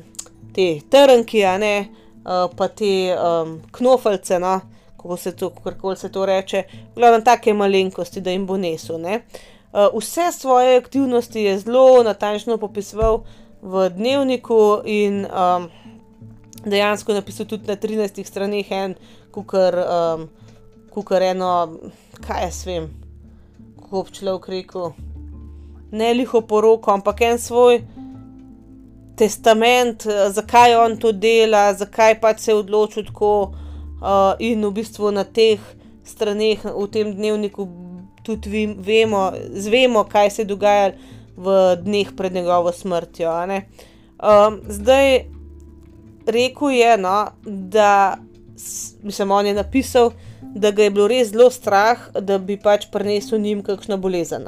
[0.55, 4.61] te trnke, uh, pa te um, knofalce, no,
[4.97, 6.63] kako se to, kako se to reče,
[6.97, 9.01] glavno take malenkosti, da jim bo nesel.
[9.01, 9.23] Ne.
[9.73, 13.23] Uh, vse svoje aktivnosti je zelo natančno popisoval
[13.63, 15.69] v dnevniku in um,
[16.65, 18.95] dejansko napisal tudi na 13 straneh en,
[19.33, 20.29] kukar, um,
[20.91, 21.53] kukar eno,
[22.27, 22.91] kaj jaz vem,
[23.81, 24.93] kako bi človek rekel,
[25.91, 27.81] ne liho poroko, ampak en svoj
[29.21, 33.33] testament, zakaj on to dela, zakaj pač se je odločil tako
[34.01, 35.61] uh, in v bistvu na teh
[36.05, 37.69] straneh v tem dnevniku
[38.25, 40.95] tudi vemo, zvemo, kaj se je dogajalo
[41.37, 43.33] v dneh pred njegovo smrtjo.
[44.21, 45.25] Um, zdaj,
[46.27, 48.17] rekel je, no, da
[49.03, 50.11] mislim, on je napisal,
[50.55, 54.47] da ga je bilo res zelo strah, da bi pač prenesel njim kakšno bolezen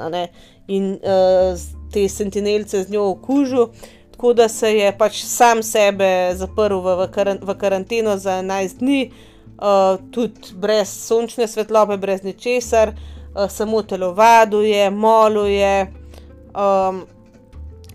[0.67, 1.59] in uh,
[1.93, 3.67] te sentinelce z njo okužil.
[4.11, 8.79] Tako da se je pač sam sebe zaprl v, v, kar, v karanteno za 11
[8.79, 9.11] dni,
[9.57, 15.87] uh, tudi brez sončne svetlobe, brez ničesar, uh, samo telovaduje, moluje.
[16.53, 17.03] Um,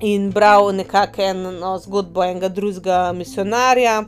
[0.01, 4.05] in bral nekako eno zgodbo enega drugega misionarja.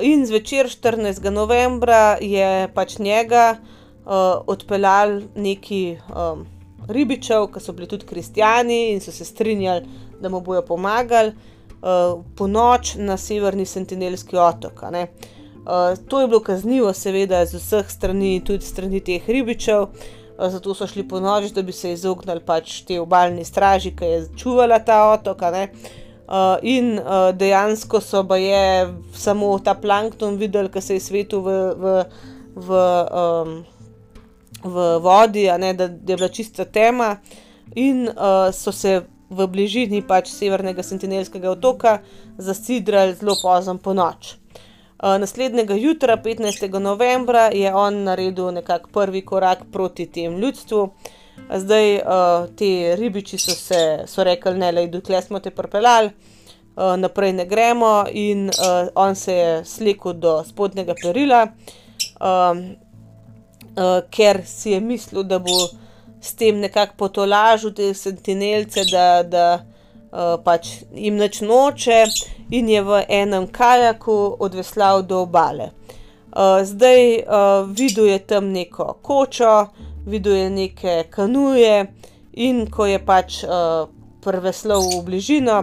[0.00, 1.30] In zvečer 14.
[1.30, 4.12] novembra je pač njega uh,
[4.46, 6.44] odpeljal neki um,
[6.88, 9.86] ribičev, ki so bili tudi kristijani in so se strinjali,
[10.20, 14.82] da mu bojo pomagali, uh, po noč na severni Sentinelski otok.
[14.82, 19.82] Uh, to je bilo kaznivo, seveda, z vseh strani, tudi strani teh ribičev.
[19.82, 24.04] Uh, zato so šli po noč, da bi se izognili pač te obaljni straži, ki
[24.04, 25.42] je čuvala ta otok.
[26.26, 31.40] Uh, in uh, dejansko so pa je samo ta plankton videl, ki se je svetil
[31.40, 31.92] v, v,
[32.56, 32.80] v,
[33.22, 33.52] um,
[34.64, 37.16] v vodi, ne, da, da je bila čista tema,
[37.74, 42.00] in uh, so se v bližini pač severnega sentinelskega otoka
[42.38, 44.34] zasidrali zelo pozno po noč.
[44.34, 44.65] Eh,
[45.18, 46.78] naslednjega jutra, 15.
[46.78, 50.94] novembra, je on naredil nekako prvi korak proti tem ljudstvu.
[51.54, 52.02] Zdaj uh,
[52.56, 56.10] ti ribiči so se so rekli, ne, le dokler smo te propeljali,
[56.76, 64.00] uh, naprej ne gremo, in uh, on se je slekel do spodnjega perila, uh, uh,
[64.10, 65.68] ker si je mislil, da bo
[66.20, 69.75] s tem nekako potolažil te sentinelce, da, da uh,
[70.44, 72.04] pač jim noč noče
[72.50, 75.70] in je v enem kajaku odveslal do obale.
[76.36, 79.66] Uh, zdaj uh, videl je tam neko kočo,
[80.06, 81.86] videl je neke kanuje
[82.32, 83.40] in ko je pač
[84.20, 85.62] preveslal v bližino,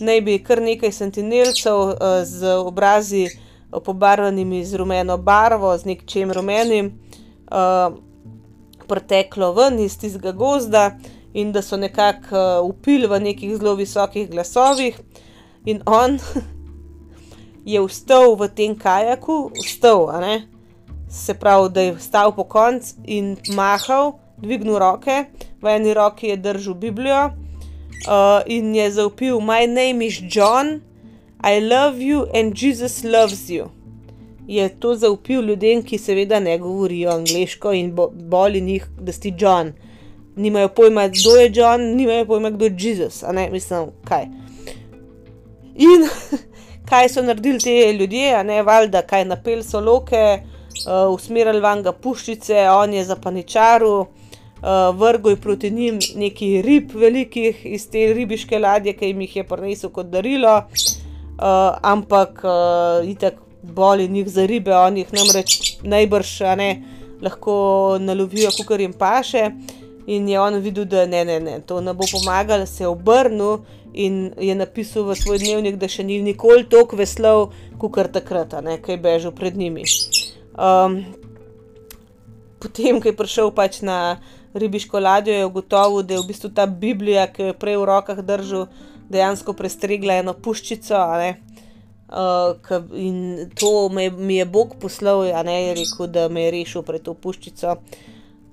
[0.00, 1.94] naj bi kar nekaj sentinelcev
[2.26, 3.28] z obrazi
[3.70, 6.90] pobarvanimi z rumeno barvo, z nekčem rumenim,
[7.52, 7.94] uh,
[8.90, 10.90] preteklo ven iz tistega gozda
[11.34, 15.00] in da so nekako uh, upili v nekih zelo visokih glasovih.
[15.64, 16.18] In on
[17.72, 20.08] je vstal v tem kajaku, vstal,
[21.10, 25.24] se pravi, da je vstal po koncu in mahal, dvignil roke,
[25.62, 30.80] v eni roki je držal Biblijo uh, in je zaupil: My name is John,
[31.42, 33.70] I love you and Jesus loves you.
[34.46, 39.34] Je to zaupil ljudem, ki seveda ne govorijo angliško in bo, boli njih, da si
[39.38, 39.72] John.
[40.36, 44.28] Nimajo pojma, kdo je John, nimajo pojma, kdo je Jezus, a ne mislim, kaj.
[45.74, 46.06] In
[46.90, 50.40] kaj so naredili ti ljudje, a ne valjda, kaj napel so loke,
[50.86, 54.08] uh, usmerili van ga puščice, on je zapaničaril uh,
[54.96, 59.90] vrgel proti njim neki rib velikih iz te ribiške ladje, ki jim jih je prinesel
[59.90, 66.70] kot darilo, uh, ampak uh, itek boli njih za ribe, on jih namreč najbrž ne,
[67.22, 69.50] lahko nalovijo, kar jim paše.
[70.06, 73.60] In je on videl, da ne, ne, ne, to ne bo pomagalo, se je obrnil
[73.92, 78.96] in je napisal v svoj dnevnik, da še ni nikoli tako veslal, kot takrat, ki
[78.96, 79.84] je bežal pred njimi.
[80.54, 81.02] Um,
[82.62, 84.20] potem, ko je prišel pač na
[84.54, 87.88] ribiško ladjo, je ugotovil, da je v bistvu ta Biblija, ki jo je prej v
[87.90, 88.68] rokah držal,
[89.10, 91.02] dejansko prestregla eno puščico.
[92.10, 92.56] Uh,
[92.94, 96.86] in to me, mi je Bog poslal, a ne je rekel, da me je rešil
[96.86, 97.74] pred to puščico.
[97.74, 98.08] Uh,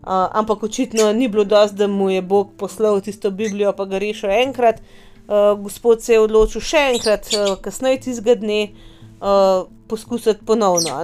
[0.07, 4.31] ampak očitno ni bilo dosti, da mu je Bog poslal tisto Biblijo, pa ga rešil
[4.31, 4.81] enkrat.
[5.27, 8.61] Uh, gospod se je odločil še enkrat, uh, kasneje tistega dne,
[9.19, 11.03] uh, poskusiti ponovno.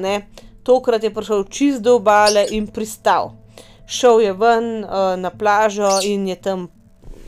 [0.63, 3.33] Tokrat je prišel čist do obale in pristal
[3.85, 6.67] šel je ven uh, na plažo in je tam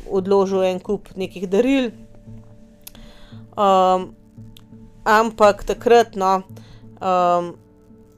[0.10, 1.92] odložil en kup nekih daril.
[3.58, 4.16] Um,
[5.04, 6.42] ampak takrat no,
[7.00, 7.56] um,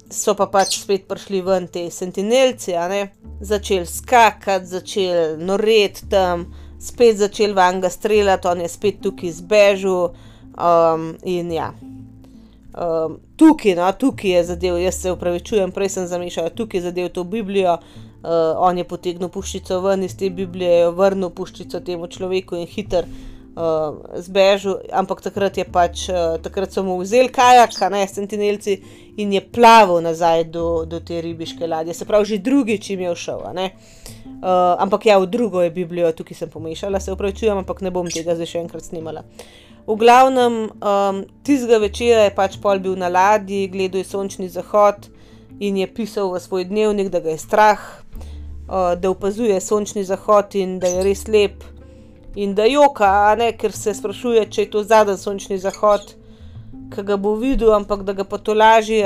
[0.09, 2.75] so pa pač spet prišli ven ti sentinelci,
[3.41, 6.47] začeli skakati, začeli noreti tam,
[6.79, 10.15] spet začeli van ga streljati, on je spet tukaj zbežal.
[10.57, 11.69] Um, in ja,
[12.73, 17.11] um, tukaj, no, tukaj je zadev, jaz se upravičujem, prej sem zamišljal, tukaj je zadev
[17.13, 22.57] to Biblijo, uh, on je potegnil puščico ven iz te Biblije, vrnil puščico temu človeku
[22.57, 23.36] in hiter uh,
[24.21, 24.81] zbežal.
[24.93, 28.81] Ampak takrat, pač, uh, takrat so mu vzeli kajak, ne sentinelci,
[29.17, 31.93] in je plaval nazaj do, do te ribiške ladje.
[31.93, 33.41] Se pravi, že drugič jim je všel.
[34.37, 38.05] Uh, ampak ja, v drugo je Biblijo, tukaj sem pomešala, se upravičujem, ampak ne bom
[38.05, 39.25] tega zdaj še enkrat snimala.
[39.87, 45.07] V glavnem, um, tistega večera je pač pol bil na ladji, gledal je sončni zahod
[45.63, 47.81] in je pisal v svoj dnevnik, da ga je strah,
[48.67, 51.63] uh, da opazuje sončni zahod in da je res lep,
[52.37, 56.11] in da joka, ne, ker se sprašuje, če je to zadnji sončni zahod,
[56.93, 59.01] ki ga bo videl, ampak da ga pa to laži.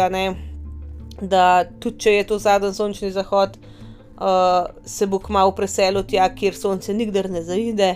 [1.21, 6.59] Da tudi če je to zadnji sončni zahod, uh, se bo kmalo preselil tja, kjer
[6.59, 7.93] sonce nikdar ne zaide.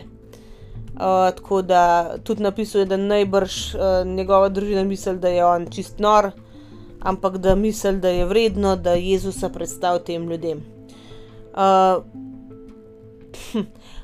[0.96, 6.00] Uh, tako da tudi napisuje, da najbrž uh, njegova družina misli, da je on čist
[6.00, 6.32] nor,
[7.04, 10.64] ampak da misli, da je vredno, da Jezusa predstavi tem ljudem.
[11.52, 12.00] Uh,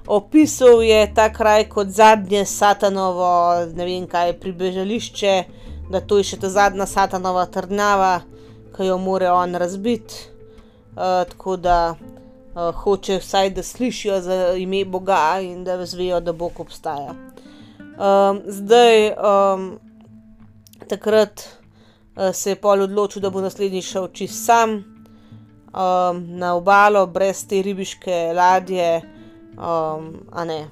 [0.07, 5.35] opisal je ta kraj kot zadnje satanovo, ne vem kaj, pribežališče,
[5.91, 8.21] da to je še ta zadnja satanova trdnava,
[8.75, 10.27] ki jo more on razbiti.
[10.91, 16.33] Uh, tako da uh, hoče vsaj, da slišijo za ime Boga in da zvejo, da
[16.33, 17.15] Bog obstaja.
[17.95, 19.73] Um, zdaj, um,
[20.87, 21.47] takrat.
[22.15, 27.45] Eh, se je pol odločil, da bo naslednji šel čist sam um, na obalo, brez
[27.47, 29.20] te ribiške ladje, um,
[29.57, 30.67] a ne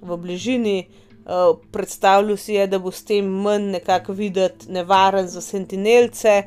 [0.00, 0.88] v bližini.
[1.28, 6.42] Uh, predstavljal si je, da bo s tem manj nekako videti nevaren za sentinelce,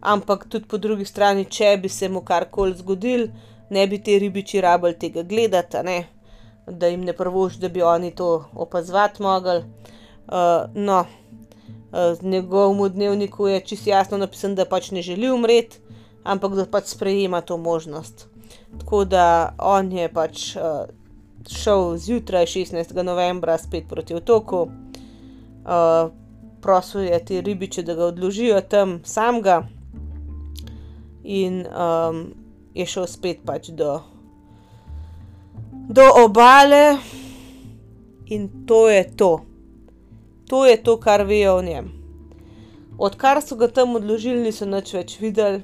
[0.00, 3.26] ampak tudi po drugi strani, če bi se mu karkoli zgodil,
[3.70, 5.98] ne bi ti ribiči rabili tega gledati,
[6.66, 9.58] da jim ne prvoš, da bi oni to opazovati mogli.
[10.32, 11.04] Uh, no,
[11.92, 15.76] v njegovem dnevniku je čisto jasno napisano, da pač ne želi umreti,
[16.24, 18.28] ampak da pač sprejema to možnost.
[18.78, 20.88] Tako da on je pač uh,
[21.48, 23.02] šel zjutraj 16.
[23.02, 26.10] novembra spet proti otoku, uh,
[26.60, 29.62] prosil je te ribiče, da ga odložijo tam samega,
[31.24, 32.26] in um,
[32.74, 34.00] je šel spet pač do,
[35.88, 36.98] do obale,
[38.26, 39.32] in to je to
[40.52, 41.86] to je to, kar vejo o njem.
[42.98, 45.62] Odkar so ga tam odložili, niso nič več videli.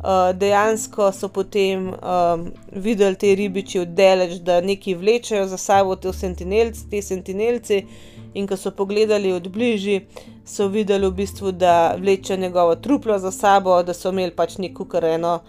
[0.00, 6.12] Uh, dejansko so potem um, videli te ribiči oddeleč, da nekaj vlečejo za sabo te
[6.12, 7.82] sentinelci, te sentinelci.
[8.34, 10.06] In ko so pogledali od bližji,
[10.46, 14.88] so videli v bistvu, da vlečejo njegovo truplo za sabo, da so imeli pač neko
[14.88, 15.40] kareno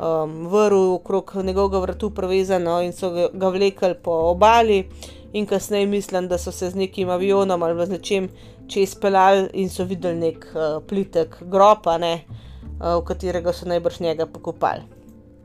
[0.00, 4.88] um, vrv okrog njegovega vrtu prevezano in so ga vlekli po obali.
[5.32, 8.28] In kasneje mislim, da so se z nekim avionom ali z nečem
[8.68, 12.49] čez pelali in so videli nek uh, plitek grob, uh,
[12.80, 14.82] v katerega so najbrž njega pokopali.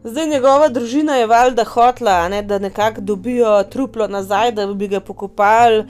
[0.03, 4.99] Zdaj njegova družina je valjda hotla, ne, da nekako dobijo truplo nazaj, da bi ga
[4.99, 5.85] pokopali.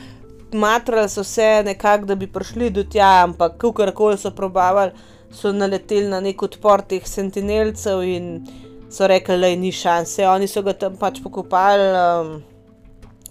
[0.53, 4.91] Matrali so se nekako, da bi prišli do tja, ampak kakorkoli so probavali,
[5.31, 8.47] so naleteli na nek odpor teh sentinelcev in
[8.89, 10.27] so rekli, da ni šanse.
[10.27, 12.33] Oni so ga tam pač pokopali, um,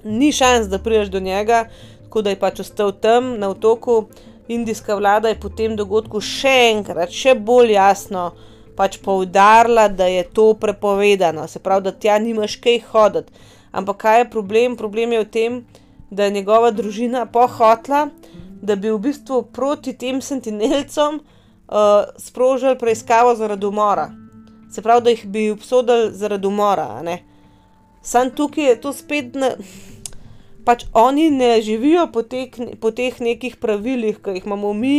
[0.04, 1.64] ni šans, da prideš do njega,
[2.02, 4.04] tako da je pač ostal tam na otoku.
[4.49, 8.32] Indijska vlada je po tem dogodku še enkrat, še bolj jasno
[8.76, 13.32] pač poudarila, da je to prepovedano, se pravi, da tja nimaš kaj hoditi.
[13.72, 14.76] Ampak kaj je problem?
[14.76, 15.57] Problem je v tem,
[16.11, 18.09] da je njegova družina pohotla,
[18.62, 24.11] da bi v bistvu proti tem sentinelcom uh, sprožili preiskavo zaradi umora.
[24.70, 27.03] Se pravi, da jih bi obsodili zaradi umora.
[28.03, 29.34] Sam tukaj je to spet.
[29.34, 29.55] Ne,
[30.64, 32.50] pač oni ne živijo po teh,
[32.80, 34.94] po teh nekih pravilih, ki jih imamo mi,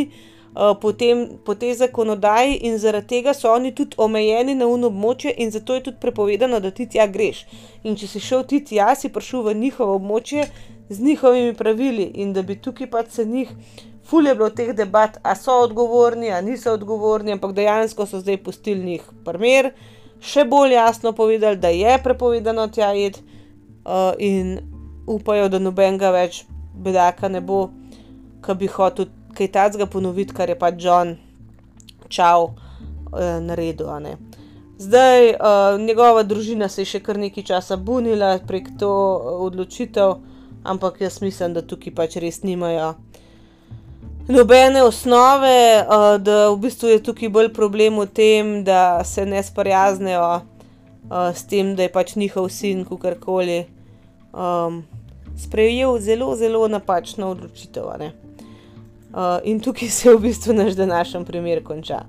[0.54, 4.92] uh, po, tem, po tej zakonodaji, in zaradi tega so oni tudi omejeni na uno
[4.94, 7.46] območje, in zato je tudi prepovedano, da ti tja greš.
[7.84, 10.48] In če si šel ti tja, si prišel v njihovo območje
[10.90, 13.52] z njihovimi pravili, in da bi tukaj pač se njih
[14.06, 18.38] Ful je bilo teh debat, a so odgovorni, a niso odgovorni, ampak dejansko so zdaj
[18.44, 19.72] pustili njih primer,
[20.22, 24.60] še bolj jasno povedali, da je prepovedano tja id uh, in
[25.08, 26.44] upajo, da nobenega več
[26.76, 27.70] bedaka ne bo,
[28.46, 31.16] ki bi hotel kaj takega ponoviti, kar je pa John
[32.10, 33.90] Čau uh, naredil.
[34.78, 38.92] Zdaj uh, njegova družina se je še kar nekaj časa bunila prek to
[39.48, 40.18] odločitev,
[40.64, 42.96] ampak jaz mislim, da tukaj pač res nimajo
[44.28, 49.44] nobene osnove, uh, da v bistvu je tukaj bolj problem v tem, da se ne
[49.44, 53.66] sprijaznejo uh, s tem, da je pač njihov sin, kakorkoli,
[54.34, 54.84] um,
[55.38, 57.86] sprejel zelo, zelo napačno odločitev.
[57.86, 62.04] Uh, in tukaj se v bistvu naš današnji primer konča.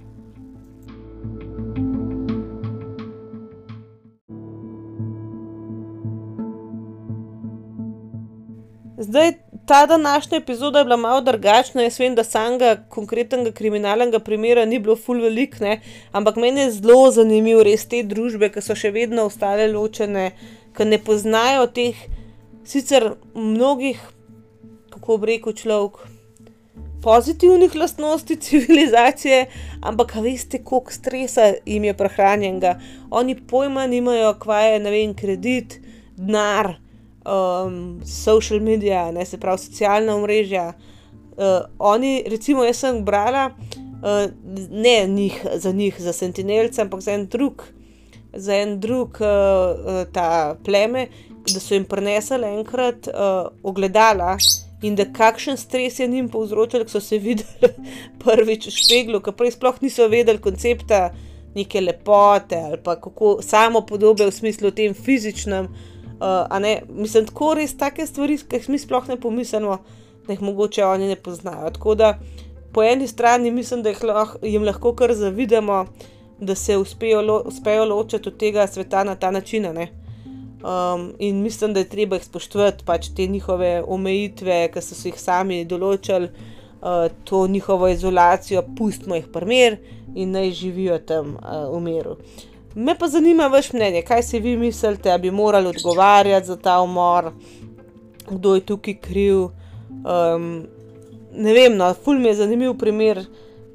[8.98, 9.32] Zdaj,
[9.66, 11.82] ta današnja epizoda je bila malo drugačna.
[11.82, 15.80] Jaz vem, da samega konkretnega kriminalnega primera ni bilo full velik, ne?
[16.12, 20.30] ampak meni je zelo zanimivo res te družbe, ki so še vedno ostale ločene,
[20.76, 21.98] ki ne poznajo teh
[22.66, 24.00] sicer mnogih,
[24.90, 26.06] kako bi rekel človek.
[27.02, 29.46] Pozitivnih lastnosti civilizacije,
[29.80, 32.80] ampak veste, koliko stresa jim je prehranjenega.
[33.10, 35.80] Oni pojma nimajo, kva je, ne vem, kredit,
[36.16, 36.74] denar,
[37.26, 40.72] um, social medije, ne se pravi socialna mreža.
[41.36, 41.44] Uh,
[41.78, 44.30] oni, recimo, jaz sem brala, uh,
[44.70, 47.64] ne njih, za njih, za sentinelce, ampak za en drug,
[48.32, 51.06] za en drug uh, ta pleme,
[51.54, 54.36] da so jim prenesli enkrat uh, ogledala.
[54.82, 57.70] In da kakšen stres je njim povzročil, ko so se videli
[58.24, 61.10] prvič v špeglu, ki prej sploh niso vedeli koncepta
[61.56, 65.70] neke lepote ali pa kako samo podobe v smislu tem fizičnem,
[66.20, 69.78] uh, ne, mislim, tako res take stvari, ki jih mi sploh ne pomislimo,
[70.26, 71.70] da jih mogoče oni ne poznajo.
[71.70, 72.18] Tako da
[72.72, 75.86] po eni strani mislim, da lahko, jim lahko kar zavidamo,
[76.38, 79.64] da se uspejo, lo, uspejo ločiti od tega sveta na ta način.
[80.64, 85.10] Um, in mislim, da je treba jih spoštovati, pač te njihove omejitve, ki so si
[85.10, 86.30] jih sami določili,
[86.80, 89.76] uh, to njihovo izolacijo, pustimo jih primer
[90.14, 92.16] in naj živijo tam uh, v miru.
[92.74, 96.80] Me pa zanima vaš mnenje, kaj si vi mislite, da bi morali odgovarjati za ta
[96.80, 97.30] umor,
[98.30, 99.48] kdo je tukaj kriv.
[100.04, 100.66] Um,
[101.32, 103.24] ne vem, no, ful mi je zanimiv primer.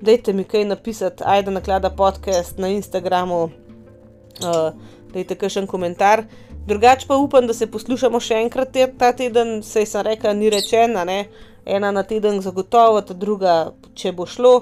[0.01, 4.71] Dajte mi kaj napisati, ajde naklada podcast na Instagramu, uh,
[5.13, 6.25] dajte kakšen komentar.
[6.68, 10.49] Drugače pa upam, da se poslušamo še enkrat te, ta teden, sej sem rekla, ni
[10.53, 11.26] rečena, ne?
[11.66, 14.53] ena na teden zagotovo, ta druga, če bo šlo.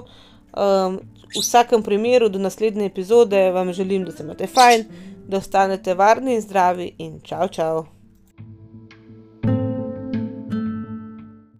[0.52, 4.84] Um, v vsakem primeru, do naslednje epizode, vam želim, da se imate fajn,
[5.28, 7.84] da ostanete varni in zdravi in čau, čau.